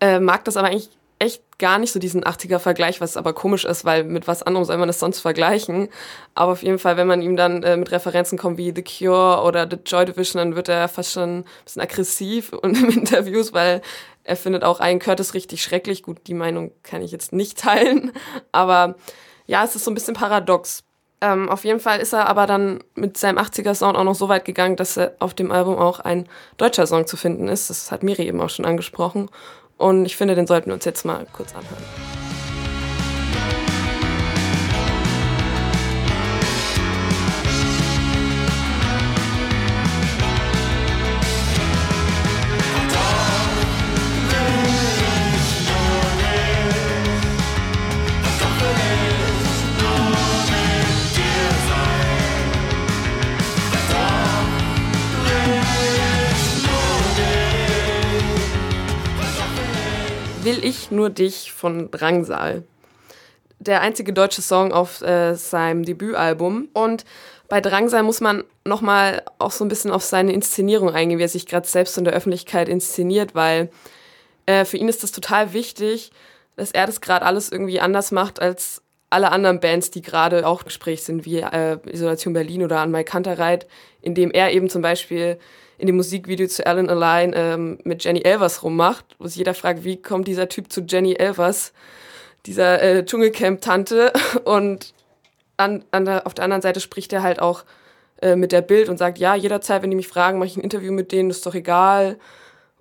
äh, 0.00 0.20
mag 0.20 0.44
das 0.44 0.58
aber 0.58 0.68
eigentlich 0.68 0.90
echt 1.18 1.42
gar 1.58 1.78
nicht 1.78 1.90
so 1.90 1.98
diesen 1.98 2.22
80er-Vergleich, 2.22 3.00
was 3.00 3.16
aber 3.16 3.32
komisch 3.32 3.64
ist, 3.64 3.86
weil 3.86 4.04
mit 4.04 4.28
was 4.28 4.42
anderem 4.42 4.66
soll 4.66 4.76
man 4.76 4.86
das 4.86 5.00
sonst 5.00 5.20
vergleichen. 5.20 5.88
Aber 6.34 6.52
auf 6.52 6.62
jeden 6.62 6.78
Fall, 6.78 6.98
wenn 6.98 7.06
man 7.06 7.22
ihm 7.22 7.36
dann 7.36 7.62
äh, 7.62 7.78
mit 7.78 7.90
Referenzen 7.90 8.36
kommt 8.36 8.58
wie 8.58 8.72
The 8.74 8.84
Cure 8.84 9.42
oder 9.44 9.66
The 9.68 9.78
Joy 9.84 10.04
Division, 10.04 10.38
dann 10.38 10.56
wird 10.56 10.68
er 10.68 10.86
fast 10.88 11.12
schon 11.12 11.38
ein 11.38 11.44
bisschen 11.64 11.82
aggressiv 11.82 12.52
und 12.52 12.76
in 12.82 12.90
Interviews, 12.90 13.54
weil 13.54 13.80
er 14.24 14.36
findet 14.36 14.62
auch 14.62 14.80
einen 14.80 15.00
Curtis 15.00 15.32
richtig 15.32 15.62
schrecklich. 15.62 16.02
Gut, 16.02 16.26
die 16.26 16.34
Meinung 16.34 16.72
kann 16.82 17.00
ich 17.00 17.12
jetzt 17.12 17.32
nicht 17.32 17.58
teilen, 17.58 18.12
aber 18.52 18.96
ja, 19.46 19.64
es 19.64 19.74
ist 19.74 19.84
so 19.84 19.90
ein 19.90 19.94
bisschen 19.94 20.14
paradox. 20.14 20.84
Ähm, 21.22 21.48
auf 21.48 21.64
jeden 21.64 21.80
Fall 21.80 22.00
ist 22.00 22.14
er 22.14 22.28
aber 22.28 22.46
dann 22.46 22.82
mit 22.94 23.16
seinem 23.18 23.38
80er-Sound 23.38 23.96
auch 23.96 24.04
noch 24.04 24.14
so 24.14 24.28
weit 24.28 24.44
gegangen, 24.44 24.76
dass 24.76 24.96
er 24.96 25.14
auf 25.18 25.34
dem 25.34 25.52
Album 25.52 25.76
auch 25.76 26.00
ein 26.00 26.26
deutscher 26.56 26.86
Song 26.86 27.06
zu 27.06 27.16
finden 27.16 27.48
ist. 27.48 27.68
Das 27.68 27.92
hat 27.92 28.02
Miri 28.02 28.26
eben 28.26 28.40
auch 28.40 28.50
schon 28.50 28.64
angesprochen. 28.64 29.28
Und 29.76 30.06
ich 30.06 30.16
finde, 30.16 30.34
den 30.34 30.46
sollten 30.46 30.68
wir 30.68 30.74
uns 30.74 30.84
jetzt 30.84 31.04
mal 31.04 31.26
kurz 31.32 31.54
anhören. 31.54 32.29
Will 60.42 60.64
ich 60.64 60.90
nur 60.90 61.10
dich 61.10 61.52
von 61.52 61.90
Drangsal. 61.90 62.62
Der 63.58 63.82
einzige 63.82 64.14
deutsche 64.14 64.40
Song 64.40 64.72
auf 64.72 65.02
äh, 65.02 65.34
seinem 65.34 65.84
Debütalbum. 65.84 66.70
Und 66.72 67.04
bei 67.50 67.60
Drangsal 67.60 68.02
muss 68.02 68.22
man 68.22 68.44
nochmal 68.64 69.22
auch 69.38 69.50
so 69.50 69.66
ein 69.66 69.68
bisschen 69.68 69.90
auf 69.90 70.02
seine 70.02 70.32
Inszenierung 70.32 70.94
eingehen, 70.94 71.18
wie 71.18 71.24
er 71.24 71.28
sich 71.28 71.44
gerade 71.44 71.68
selbst 71.68 71.98
in 71.98 72.04
der 72.04 72.14
Öffentlichkeit 72.14 72.70
inszeniert, 72.70 73.34
weil 73.34 73.68
äh, 74.46 74.64
für 74.64 74.78
ihn 74.78 74.88
ist 74.88 75.02
das 75.02 75.12
total 75.12 75.52
wichtig, 75.52 76.10
dass 76.56 76.70
er 76.70 76.86
das 76.86 77.02
gerade 77.02 77.26
alles 77.26 77.52
irgendwie 77.52 77.80
anders 77.80 78.10
macht 78.10 78.40
als 78.40 78.80
alle 79.10 79.32
anderen 79.32 79.60
Bands, 79.60 79.90
die 79.90 80.00
gerade 80.00 80.46
auch 80.46 80.64
Gespräch 80.64 81.02
sind, 81.02 81.26
wie 81.26 81.40
äh, 81.40 81.76
Isolation 81.92 82.32
Berlin 82.32 82.62
oder 82.62 82.80
An 82.80 82.90
Mai 82.90 83.04
Kantereit, 83.04 83.66
indem 84.00 84.30
er 84.30 84.52
eben 84.52 84.70
zum 84.70 84.80
Beispiel 84.80 85.38
in 85.80 85.86
dem 85.86 85.96
Musikvideo 85.96 86.46
zu 86.46 86.66
Alan 86.66 86.88
Align 86.88 87.32
ähm, 87.34 87.78
mit 87.84 88.04
Jenny 88.04 88.20
Elvers 88.20 88.62
rummacht, 88.62 89.04
wo 89.18 89.26
sich 89.26 89.36
jeder 89.36 89.54
fragt, 89.54 89.84
wie 89.84 90.00
kommt 90.00 90.28
dieser 90.28 90.48
Typ 90.48 90.70
zu 90.70 90.82
Jenny 90.82 91.14
Elvers, 91.14 91.72
dieser 92.46 92.82
äh, 92.82 93.04
Dschungelcamp-Tante. 93.04 94.12
Und 94.44 94.92
an, 95.56 95.84
an 95.90 96.04
der, 96.04 96.26
auf 96.26 96.34
der 96.34 96.44
anderen 96.44 96.62
Seite 96.62 96.80
spricht 96.80 97.12
er 97.12 97.22
halt 97.22 97.40
auch 97.40 97.64
äh, 98.22 98.36
mit 98.36 98.52
der 98.52 98.62
Bild 98.62 98.88
und 98.88 98.98
sagt, 98.98 99.18
ja, 99.18 99.34
jederzeit, 99.34 99.82
wenn 99.82 99.90
die 99.90 99.96
mich 99.96 100.08
fragen, 100.08 100.38
mache 100.38 100.48
ich 100.48 100.56
ein 100.56 100.62
Interview 100.62 100.92
mit 100.92 101.12
denen, 101.12 101.30
ist 101.30 101.44
doch 101.46 101.54
egal. 101.54 102.18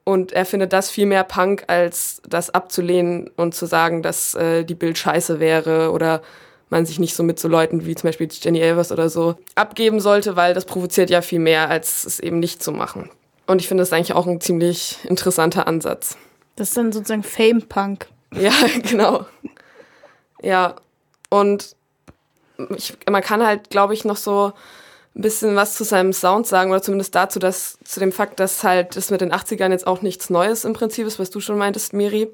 Und 0.03 0.31
er 0.31 0.45
findet 0.45 0.73
das 0.73 0.89
viel 0.89 1.05
mehr 1.05 1.23
Punk, 1.23 1.65
als 1.67 2.21
das 2.27 2.49
abzulehnen 2.49 3.29
und 3.35 3.53
zu 3.53 3.65
sagen, 3.65 4.01
dass 4.01 4.33
äh, 4.35 4.63
die 4.63 4.75
Bild 4.75 4.97
scheiße 4.97 5.39
wäre 5.39 5.91
oder 5.91 6.21
man 6.69 6.85
sich 6.85 6.99
nicht 6.99 7.15
so 7.15 7.23
mit 7.23 7.39
so 7.39 7.47
Leuten 7.47 7.85
wie 7.85 7.95
zum 7.95 8.07
Beispiel 8.07 8.29
Jenny 8.31 8.59
Elvers 8.59 8.91
oder 8.91 9.09
so 9.09 9.35
abgeben 9.55 9.99
sollte, 9.99 10.35
weil 10.35 10.53
das 10.53 10.65
provoziert 10.65 11.09
ja 11.09 11.21
viel 11.21 11.39
mehr, 11.39 11.69
als 11.69 12.05
es 12.05 12.19
eben 12.19 12.39
nicht 12.39 12.61
zu 12.63 12.71
machen. 12.71 13.09
Und 13.47 13.61
ich 13.61 13.67
finde 13.67 13.81
das 13.81 13.91
eigentlich 13.91 14.13
auch 14.13 14.27
ein 14.27 14.41
ziemlich 14.41 14.97
interessanter 15.05 15.67
Ansatz. 15.67 16.17
Das 16.55 16.69
ist 16.69 16.77
dann 16.77 16.91
sozusagen 16.91 17.23
Fame-Punk. 17.23 18.07
Ja, 18.35 18.51
genau. 18.83 19.25
Ja, 20.41 20.75
und 21.29 21.75
ich, 22.75 22.95
man 23.09 23.23
kann 23.23 23.45
halt, 23.45 23.69
glaube 23.69 23.93
ich, 23.93 24.05
noch 24.05 24.17
so 24.17 24.53
ein 25.15 25.21
bisschen 25.21 25.55
was 25.55 25.75
zu 25.75 25.83
seinem 25.83 26.13
Sound 26.13 26.45
sagen 26.45 26.71
oder 26.71 26.81
zumindest 26.81 27.15
dazu, 27.15 27.39
dass 27.39 27.79
zu 27.83 27.99
dem 27.99 28.11
Fakt, 28.11 28.39
dass 28.39 28.63
halt 28.63 28.95
das 28.95 29.09
mit 29.09 29.21
den 29.21 29.33
80ern 29.33 29.71
jetzt 29.71 29.87
auch 29.87 30.01
nichts 30.01 30.29
Neues 30.29 30.65
im 30.65 30.73
Prinzip 30.73 31.07
ist, 31.07 31.19
was 31.19 31.29
du 31.29 31.39
schon 31.39 31.57
meintest, 31.57 31.93
Miri. 31.93 32.29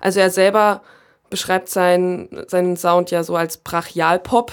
Also 0.00 0.20
er 0.20 0.30
selber 0.30 0.82
beschreibt 1.30 1.68
seinen, 1.68 2.44
seinen 2.48 2.76
Sound 2.76 3.10
ja 3.10 3.22
so 3.22 3.36
als 3.36 3.58
Brachialpop. 3.58 4.52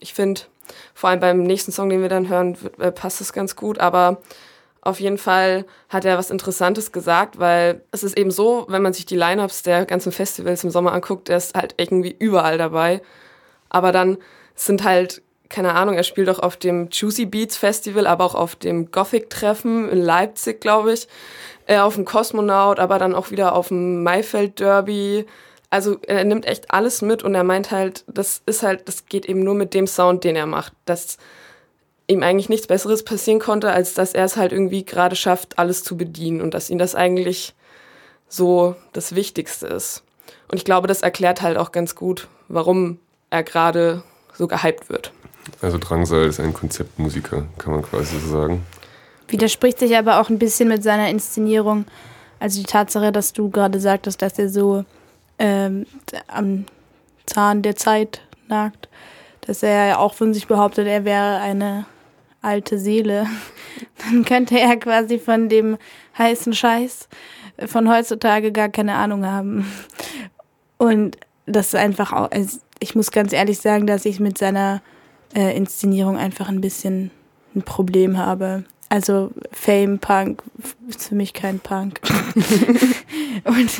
Ich 0.00 0.14
finde, 0.14 0.42
vor 0.94 1.10
allem 1.10 1.20
beim 1.20 1.42
nächsten 1.42 1.72
Song, 1.72 1.88
den 1.88 2.02
wir 2.02 2.08
dann 2.08 2.28
hören, 2.28 2.56
äh, 2.78 2.92
passt 2.92 3.20
es 3.20 3.32
ganz 3.32 3.56
gut, 3.56 3.78
aber 3.78 4.18
auf 4.86 5.00
jeden 5.00 5.18
Fall 5.18 5.64
hat 5.88 6.04
er 6.04 6.16
was 6.16 6.30
Interessantes 6.30 6.92
gesagt, 6.92 7.40
weil 7.40 7.82
es 7.90 8.04
ist 8.04 8.16
eben 8.16 8.30
so, 8.30 8.66
wenn 8.68 8.82
man 8.82 8.92
sich 8.92 9.04
die 9.04 9.16
Lineups 9.16 9.64
der 9.64 9.84
ganzen 9.84 10.12
Festivals 10.12 10.62
im 10.62 10.70
Sommer 10.70 10.92
anguckt, 10.92 11.28
der 11.28 11.38
ist 11.38 11.56
halt 11.56 11.74
irgendwie 11.76 12.14
überall 12.16 12.56
dabei. 12.56 13.02
Aber 13.68 13.90
dann 13.90 14.16
sind 14.54 14.84
halt, 14.84 15.22
keine 15.48 15.74
Ahnung, 15.74 15.96
er 15.96 16.04
spielt 16.04 16.28
auch 16.28 16.38
auf 16.38 16.56
dem 16.56 16.88
Juicy 16.92 17.26
Beats 17.26 17.56
Festival, 17.56 18.06
aber 18.06 18.24
auch 18.24 18.36
auf 18.36 18.54
dem 18.54 18.92
Gothic-Treffen 18.92 19.88
in 19.88 19.98
Leipzig, 19.98 20.60
glaube 20.60 20.92
ich, 20.92 21.08
äh, 21.66 21.78
auf 21.78 21.96
dem 21.96 22.04
Kosmonaut, 22.04 22.78
aber 22.78 23.00
dann 23.00 23.14
auch 23.14 23.32
wieder 23.32 23.56
auf 23.56 23.68
dem 23.68 24.04
Maifeld 24.04 24.60
Derby. 24.60 25.26
Also 25.70 25.98
er 26.06 26.24
nimmt 26.24 26.46
echt 26.46 26.70
alles 26.70 27.02
mit 27.02 27.22
und 27.22 27.34
er 27.34 27.44
meint 27.44 27.70
halt, 27.70 28.04
das 28.06 28.42
ist 28.46 28.62
halt, 28.62 28.88
das 28.88 29.06
geht 29.06 29.26
eben 29.26 29.42
nur 29.42 29.54
mit 29.54 29.74
dem 29.74 29.86
Sound, 29.86 30.24
den 30.24 30.36
er 30.36 30.46
macht. 30.46 30.72
Das 30.84 31.18
ihm 32.08 32.22
eigentlich 32.22 32.48
nichts 32.48 32.66
Besseres 32.66 33.04
passieren 33.04 33.40
konnte, 33.40 33.72
als 33.72 33.94
dass 33.94 34.14
er 34.14 34.24
es 34.24 34.36
halt 34.36 34.52
irgendwie 34.52 34.84
gerade 34.84 35.16
schafft, 35.16 35.58
alles 35.58 35.82
zu 35.82 35.96
bedienen 35.96 36.40
und 36.40 36.54
dass 36.54 36.70
ihm 36.70 36.78
das 36.78 36.94
eigentlich 36.94 37.54
so 38.28 38.76
das 38.92 39.14
Wichtigste 39.14 39.66
ist. 39.66 40.02
Und 40.48 40.58
ich 40.58 40.64
glaube, 40.64 40.86
das 40.86 41.02
erklärt 41.02 41.42
halt 41.42 41.56
auch 41.56 41.72
ganz 41.72 41.94
gut, 41.94 42.28
warum 42.48 42.98
er 43.30 43.42
gerade 43.42 44.02
so 44.34 44.46
gehypt 44.46 44.88
wird. 44.88 45.12
Also 45.60 45.78
Drangsal 45.78 46.26
ist 46.26 46.40
ein 46.40 46.54
Konzeptmusiker, 46.54 47.46
kann 47.58 47.72
man 47.72 47.82
quasi 47.82 48.18
so 48.18 48.28
sagen. 48.28 48.64
Widerspricht 49.28 49.78
sich 49.78 49.96
aber 49.96 50.20
auch 50.20 50.28
ein 50.28 50.38
bisschen 50.38 50.68
mit 50.68 50.82
seiner 50.82 51.08
Inszenierung. 51.08 51.86
Also 52.38 52.60
die 52.60 52.66
Tatsache, 52.66 53.12
dass 53.12 53.32
du 53.32 53.50
gerade 53.50 53.80
sagtest, 53.80 54.22
dass 54.22 54.38
er 54.38 54.48
so 54.48 54.84
ähm, 55.38 55.86
am 56.28 56.64
Zahn 57.26 57.62
der 57.62 57.76
Zeit 57.76 58.22
nagt, 58.48 58.88
dass 59.42 59.62
er 59.62 59.86
ja 59.86 59.98
auch 59.98 60.14
von 60.14 60.34
sich 60.34 60.46
behauptet, 60.46 60.86
er 60.86 61.04
wäre 61.04 61.38
eine 61.38 61.86
alte 62.42 62.78
Seele, 62.78 63.26
dann 63.98 64.24
könnte 64.24 64.58
er 64.58 64.76
quasi 64.76 65.18
von 65.18 65.48
dem 65.48 65.78
heißen 66.16 66.52
Scheiß 66.52 67.08
von 67.66 67.88
heutzutage 67.88 68.52
gar 68.52 68.68
keine 68.68 68.94
Ahnung 68.94 69.24
haben. 69.24 69.70
Und 70.78 71.16
das 71.46 71.68
ist 71.68 71.74
einfach 71.76 72.12
auch, 72.12 72.30
also 72.30 72.58
ich 72.80 72.94
muss 72.94 73.10
ganz 73.10 73.32
ehrlich 73.32 73.58
sagen, 73.58 73.86
dass 73.86 74.04
ich 74.04 74.20
mit 74.20 74.36
seiner 74.36 74.82
äh, 75.34 75.56
Inszenierung 75.56 76.18
einfach 76.18 76.48
ein 76.48 76.60
bisschen 76.60 77.10
ein 77.54 77.62
Problem 77.62 78.18
habe. 78.18 78.64
Also 78.88 79.30
Fame 79.52 79.98
Punk 79.98 80.42
ist 80.88 81.08
für 81.08 81.14
mich 81.14 81.32
kein 81.32 81.60
Punk. 81.60 82.00
Und 83.44 83.70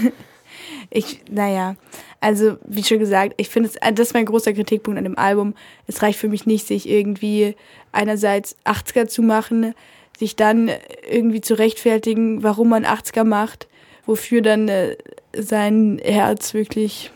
ich, 0.90 1.20
naja, 1.30 1.76
also 2.20 2.56
wie 2.66 2.84
schon 2.84 2.98
gesagt, 2.98 3.34
ich 3.36 3.48
finde, 3.48 3.70
das 3.94 4.08
ist 4.08 4.14
mein 4.14 4.26
großer 4.26 4.52
Kritikpunkt 4.52 4.98
an 4.98 5.04
dem 5.04 5.18
Album. 5.18 5.54
Es 5.86 6.02
reicht 6.02 6.18
für 6.18 6.28
mich 6.28 6.46
nicht, 6.46 6.66
sich 6.66 6.88
irgendwie 6.88 7.54
einerseits 7.92 8.56
80er 8.64 9.06
zu 9.06 9.22
machen, 9.22 9.74
sich 10.18 10.36
dann 10.36 10.70
irgendwie 11.10 11.40
zu 11.40 11.54
rechtfertigen, 11.54 12.42
warum 12.42 12.70
man 12.70 12.84
80er 12.84 13.24
macht, 13.24 13.68
wofür 14.06 14.42
dann 14.42 14.68
äh, 14.68 14.96
sein 15.36 16.00
Herz 16.02 16.54
wirklich 16.54 17.10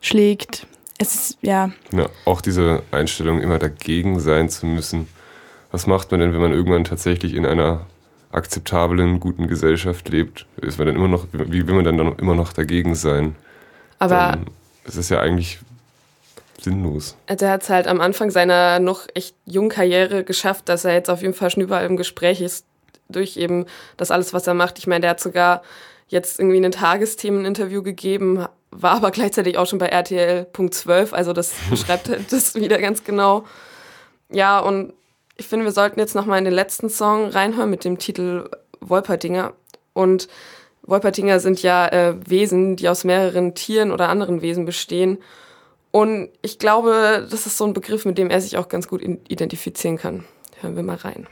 schlägt. 0.00 0.66
Es 0.98 1.14
ist, 1.14 1.38
ja. 1.42 1.72
Ja, 1.92 2.08
auch 2.24 2.40
diese 2.40 2.82
Einstellung, 2.90 3.40
immer 3.40 3.58
dagegen 3.58 4.20
sein 4.20 4.48
zu 4.48 4.66
müssen. 4.66 5.08
Was 5.70 5.86
macht 5.86 6.10
man 6.10 6.20
denn, 6.20 6.32
wenn 6.32 6.40
man 6.40 6.52
irgendwann 6.52 6.84
tatsächlich 6.84 7.34
in 7.34 7.44
einer 7.44 7.86
akzeptablen, 8.36 9.20
guten 9.20 9.48
Gesellschaft 9.48 10.08
lebt? 10.08 10.46
Ist 10.60 10.78
man 10.78 10.86
dann 10.86 10.96
immer 10.96 11.08
noch, 11.08 11.26
wie 11.32 11.66
will 11.66 11.74
man 11.74 11.84
dann 11.84 11.98
immer 12.18 12.34
noch 12.34 12.52
dagegen 12.52 12.94
sein? 12.94 13.34
Aber 13.98 14.38
es 14.84 14.96
ist 14.96 15.10
ja 15.10 15.20
eigentlich 15.20 15.58
sinnlos. 16.60 17.16
Also 17.26 17.46
er 17.46 17.52
hat 17.52 17.62
es 17.62 17.70
halt 17.70 17.86
am 17.86 18.00
Anfang 18.00 18.30
seiner 18.30 18.78
noch 18.78 19.06
echt 19.14 19.34
jungen 19.44 19.68
Karriere 19.70 20.24
geschafft, 20.24 20.68
dass 20.68 20.84
er 20.84 20.94
jetzt 20.94 21.10
auf 21.10 21.22
jeden 21.22 21.34
Fall 21.34 21.50
schon 21.50 21.62
überall 21.62 21.86
im 21.86 21.96
Gespräch 21.96 22.40
ist, 22.40 22.66
durch 23.08 23.36
eben 23.36 23.66
das 23.96 24.10
alles, 24.10 24.32
was 24.32 24.46
er 24.46 24.54
macht. 24.54 24.78
Ich 24.78 24.86
meine, 24.86 25.02
der 25.02 25.10
hat 25.10 25.20
sogar 25.20 25.62
jetzt 26.08 26.38
irgendwie 26.38 26.64
ein 26.64 26.72
Tagesthemeninterview 26.72 27.82
gegeben, 27.82 28.46
war 28.70 28.96
aber 28.96 29.10
gleichzeitig 29.10 29.58
auch 29.58 29.66
schon 29.66 29.78
bei 29.78 29.88
RTL.12, 29.88 31.12
also 31.12 31.32
das 31.32 31.54
beschreibt 31.70 32.08
halt 32.08 32.32
das 32.32 32.54
wieder 32.54 32.78
ganz 32.78 33.04
genau. 33.04 33.44
Ja, 34.30 34.58
und 34.58 34.92
ich 35.36 35.46
finde, 35.46 35.64
wir 35.64 35.72
sollten 35.72 36.00
jetzt 36.00 36.14
nochmal 36.14 36.38
in 36.38 36.44
den 36.44 36.54
letzten 36.54 36.88
Song 36.88 37.28
reinhören 37.28 37.70
mit 37.70 37.84
dem 37.84 37.98
Titel 37.98 38.48
Wolperdinger. 38.80 39.52
Und 39.92 40.28
Wolpertinger 40.82 41.40
sind 41.40 41.62
ja 41.62 41.88
äh, 41.88 42.14
Wesen, 42.28 42.76
die 42.76 42.88
aus 42.88 43.04
mehreren 43.04 43.54
Tieren 43.54 43.90
oder 43.90 44.08
anderen 44.08 44.42
Wesen 44.42 44.64
bestehen. 44.64 45.18
Und 45.90 46.30
ich 46.42 46.58
glaube, 46.58 47.26
das 47.30 47.46
ist 47.46 47.56
so 47.56 47.64
ein 47.64 47.72
Begriff, 47.72 48.04
mit 48.04 48.18
dem 48.18 48.30
er 48.30 48.40
sich 48.40 48.56
auch 48.56 48.68
ganz 48.68 48.88
gut 48.88 49.02
identifizieren 49.02 49.96
kann. 49.96 50.24
Hören 50.60 50.76
wir 50.76 50.82
mal 50.82 50.96
rein. 50.96 51.26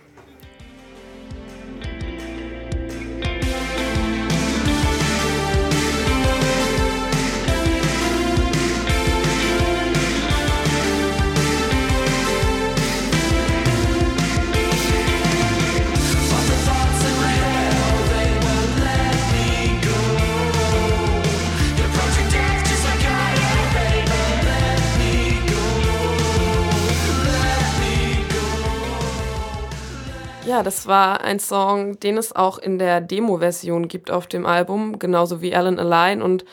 Ja, 30.54 30.62
das 30.62 30.86
war 30.86 31.22
ein 31.22 31.40
Song, 31.40 31.98
den 31.98 32.16
es 32.16 32.30
auch 32.32 32.58
in 32.58 32.78
der 32.78 33.00
Demo-Version 33.00 33.88
gibt 33.88 34.12
auf 34.12 34.28
dem 34.28 34.46
Album, 34.46 35.00
genauso 35.00 35.42
wie 35.42 35.52
Alan 35.52 35.80
Align. 35.80 36.22
Und 36.22 36.44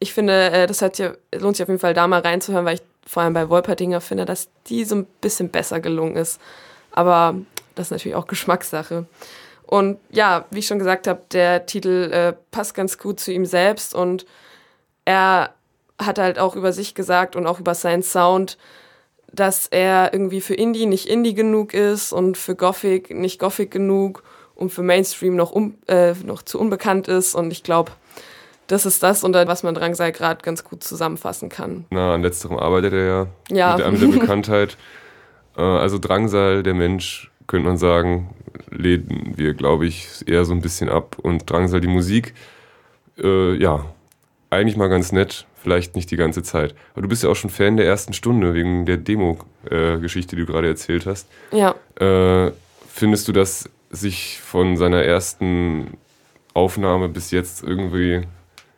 ich 0.00 0.12
finde, 0.12 0.50
äh, 0.50 0.66
das 0.66 0.82
hat 0.82 0.98
ja, 0.98 1.12
lohnt 1.32 1.56
sich 1.56 1.62
auf 1.62 1.68
jeden 1.68 1.78
Fall 1.78 1.94
da 1.94 2.08
mal 2.08 2.22
reinzuhören, 2.22 2.64
weil 2.64 2.74
ich 2.74 2.82
vor 3.06 3.22
allem 3.22 3.34
bei 3.34 3.48
Wolperdinger 3.48 4.00
finde, 4.00 4.24
dass 4.24 4.48
die 4.66 4.84
so 4.84 4.96
ein 4.96 5.06
bisschen 5.20 5.48
besser 5.50 5.78
gelungen 5.78 6.16
ist. 6.16 6.40
Aber 6.90 7.36
das 7.76 7.86
ist 7.86 7.90
natürlich 7.92 8.16
auch 8.16 8.26
Geschmackssache. 8.26 9.06
Und 9.62 10.00
ja, 10.10 10.46
wie 10.50 10.58
ich 10.58 10.66
schon 10.66 10.80
gesagt 10.80 11.06
habe, 11.06 11.22
der 11.30 11.66
Titel 11.66 12.10
äh, 12.12 12.32
passt 12.50 12.74
ganz 12.74 12.98
gut 12.98 13.20
zu 13.20 13.32
ihm 13.32 13.46
selbst 13.46 13.94
und 13.94 14.26
er 15.04 15.54
hat 16.02 16.18
halt 16.18 16.40
auch 16.40 16.56
über 16.56 16.72
sich 16.72 16.96
gesagt 16.96 17.36
und 17.36 17.46
auch 17.46 17.60
über 17.60 17.76
seinen 17.76 18.02
Sound, 18.02 18.58
dass 19.32 19.66
er 19.66 20.12
irgendwie 20.12 20.40
für 20.40 20.54
Indie 20.54 20.86
nicht 20.86 21.06
Indie 21.06 21.34
genug 21.34 21.74
ist 21.74 22.12
und 22.12 22.36
für 22.36 22.54
Gothic 22.54 23.14
nicht 23.14 23.38
Gothic 23.38 23.70
genug 23.70 24.22
und 24.54 24.70
für 24.70 24.82
Mainstream 24.82 25.36
noch, 25.36 25.52
um, 25.52 25.74
äh, 25.86 26.14
noch 26.24 26.42
zu 26.42 26.58
unbekannt 26.58 27.08
ist. 27.08 27.34
Und 27.34 27.50
ich 27.50 27.62
glaube, 27.62 27.92
das 28.66 28.86
ist 28.86 29.02
das, 29.02 29.22
unter 29.22 29.46
was 29.46 29.62
man 29.62 29.74
Drangsal 29.74 30.12
gerade 30.12 30.42
ganz 30.42 30.64
gut 30.64 30.82
zusammenfassen 30.82 31.48
kann. 31.48 31.84
Na, 31.90 32.14
an 32.14 32.22
letzterem 32.22 32.58
arbeitet 32.58 32.94
er 32.94 33.06
ja, 33.06 33.26
ja. 33.50 33.76
mit 33.76 34.00
der, 34.02 34.08
der 34.08 34.18
Bekanntheit. 34.20 34.76
äh, 35.56 35.62
also 35.62 35.98
Drangsal, 35.98 36.62
der 36.62 36.74
Mensch, 36.74 37.30
könnte 37.46 37.68
man 37.68 37.76
sagen, 37.76 38.34
lehnen 38.70 39.34
wir, 39.36 39.54
glaube 39.54 39.86
ich, 39.86 40.08
eher 40.26 40.44
so 40.44 40.52
ein 40.52 40.62
bisschen 40.62 40.88
ab. 40.88 41.16
Und 41.20 41.48
Drangsal, 41.48 41.80
die 41.80 41.86
Musik, 41.86 42.34
äh, 43.18 43.54
ja, 43.54 43.84
eigentlich 44.50 44.76
mal 44.76 44.88
ganz 44.88 45.12
nett, 45.12 45.46
vielleicht 45.56 45.96
nicht 45.96 46.10
die 46.10 46.16
ganze 46.16 46.42
Zeit. 46.42 46.74
Aber 46.92 47.02
du 47.02 47.08
bist 47.08 47.22
ja 47.22 47.28
auch 47.28 47.36
schon 47.36 47.50
Fan 47.50 47.76
der 47.76 47.86
ersten 47.86 48.12
Stunde 48.12 48.54
wegen 48.54 48.86
der 48.86 48.96
Demo-Geschichte, 48.96 50.36
die 50.36 50.42
du 50.42 50.52
gerade 50.52 50.68
erzählt 50.68 51.06
hast. 51.06 51.28
Ja. 51.52 51.74
Äh, 51.98 52.52
findest 52.88 53.28
du, 53.28 53.32
dass 53.32 53.68
sich 53.90 54.40
von 54.40 54.76
seiner 54.76 55.02
ersten 55.02 55.96
Aufnahme 56.54 57.08
bis 57.08 57.30
jetzt 57.30 57.62
irgendwie 57.62 58.22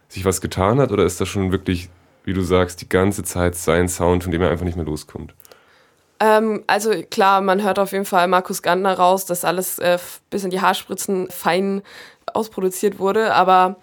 sich 0.08 0.24
was 0.24 0.40
getan 0.40 0.78
hat? 0.80 0.90
Oder 0.90 1.04
ist 1.04 1.20
das 1.20 1.28
schon 1.28 1.52
wirklich, 1.52 1.88
wie 2.24 2.32
du 2.32 2.42
sagst, 2.42 2.80
die 2.80 2.88
ganze 2.88 3.22
Zeit 3.22 3.54
sein 3.54 3.88
Sound, 3.88 4.22
von 4.22 4.32
dem 4.32 4.42
er 4.42 4.50
einfach 4.50 4.64
nicht 4.64 4.76
mehr 4.76 4.86
loskommt? 4.86 5.34
Ähm, 6.20 6.64
also 6.66 6.90
klar, 7.10 7.40
man 7.40 7.62
hört 7.62 7.78
auf 7.78 7.92
jeden 7.92 8.04
Fall 8.04 8.26
Markus 8.26 8.62
Gantner 8.62 8.94
raus, 8.94 9.24
dass 9.24 9.44
alles 9.44 9.78
äh, 9.78 9.98
bis 10.30 10.44
in 10.44 10.50
die 10.50 10.60
Haarspritzen 10.60 11.28
fein 11.30 11.82
ausproduziert 12.26 12.98
wurde. 12.98 13.34
Aber 13.34 13.76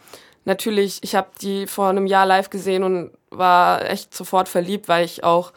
natürlich, 0.46 1.00
ich 1.04 1.16
habe 1.16 1.30
die 1.42 1.68
vor 1.68 1.90
einem 1.90 2.08
Jahr 2.08 2.26
live 2.26 2.50
gesehen 2.50 2.84
und 2.84 3.12
war 3.30 3.90
echt 3.90 4.14
sofort 4.14 4.48
verliebt, 4.48 4.88
weil 4.88 5.06
ich 5.06 5.24
auch 5.24 5.52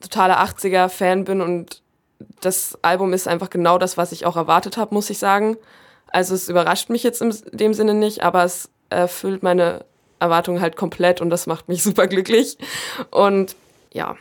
totaler 0.00 0.42
80er-Fan 0.42 1.24
bin 1.24 1.40
und 1.40 1.82
das 2.40 2.78
Album 2.82 3.12
ist 3.12 3.28
einfach 3.28 3.50
genau 3.50 3.78
das, 3.78 3.96
was 3.96 4.12
ich 4.12 4.26
auch 4.26 4.36
erwartet 4.36 4.76
habe, 4.76 4.94
muss 4.94 5.10
ich 5.10 5.18
sagen. 5.18 5.56
Also 6.08 6.34
es 6.34 6.48
überrascht 6.48 6.90
mich 6.90 7.02
jetzt 7.02 7.22
in 7.22 7.34
dem 7.52 7.74
Sinne 7.74 7.94
nicht, 7.94 8.22
aber 8.22 8.44
es 8.44 8.70
erfüllt 8.88 9.42
meine 9.42 9.84
Erwartungen 10.18 10.60
halt 10.60 10.76
komplett 10.76 11.20
und 11.20 11.30
das 11.30 11.46
macht 11.46 11.68
mich 11.68 11.82
super 11.84 12.06
glücklich. 12.06 12.58
Und 13.10 13.56
ja. 13.92 14.16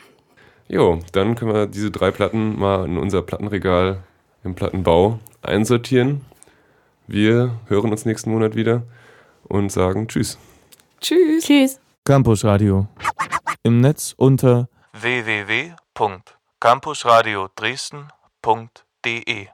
Jo, 0.68 1.00
dann 1.14 1.36
können 1.36 1.54
wir 1.54 1.68
diese 1.68 1.92
drei 1.92 2.12
Platten 2.12 2.58
mal 2.58 2.86
in 2.86 2.98
unser 2.98 3.22
Plattenregal 3.22 4.04
im 4.44 4.56
Plattenbau 4.56 5.20
einsortieren. 5.42 6.22
Wir 7.08 7.56
hören 7.68 7.92
uns 7.92 8.06
nächsten 8.06 8.32
Monat 8.32 8.56
wieder 8.56 8.84
und 9.50 9.72
sagen 9.72 10.08
Tschüss. 10.08 10.38
Tschüss. 11.02 11.46
Tschüss. 11.46 11.80
Campus 12.06 12.46
Radio. 12.46 12.88
Im 13.64 13.82
Netz 13.82 14.14
unter 14.18 14.70
www.campusradio 14.94 17.50
Dresden.de 17.56 19.48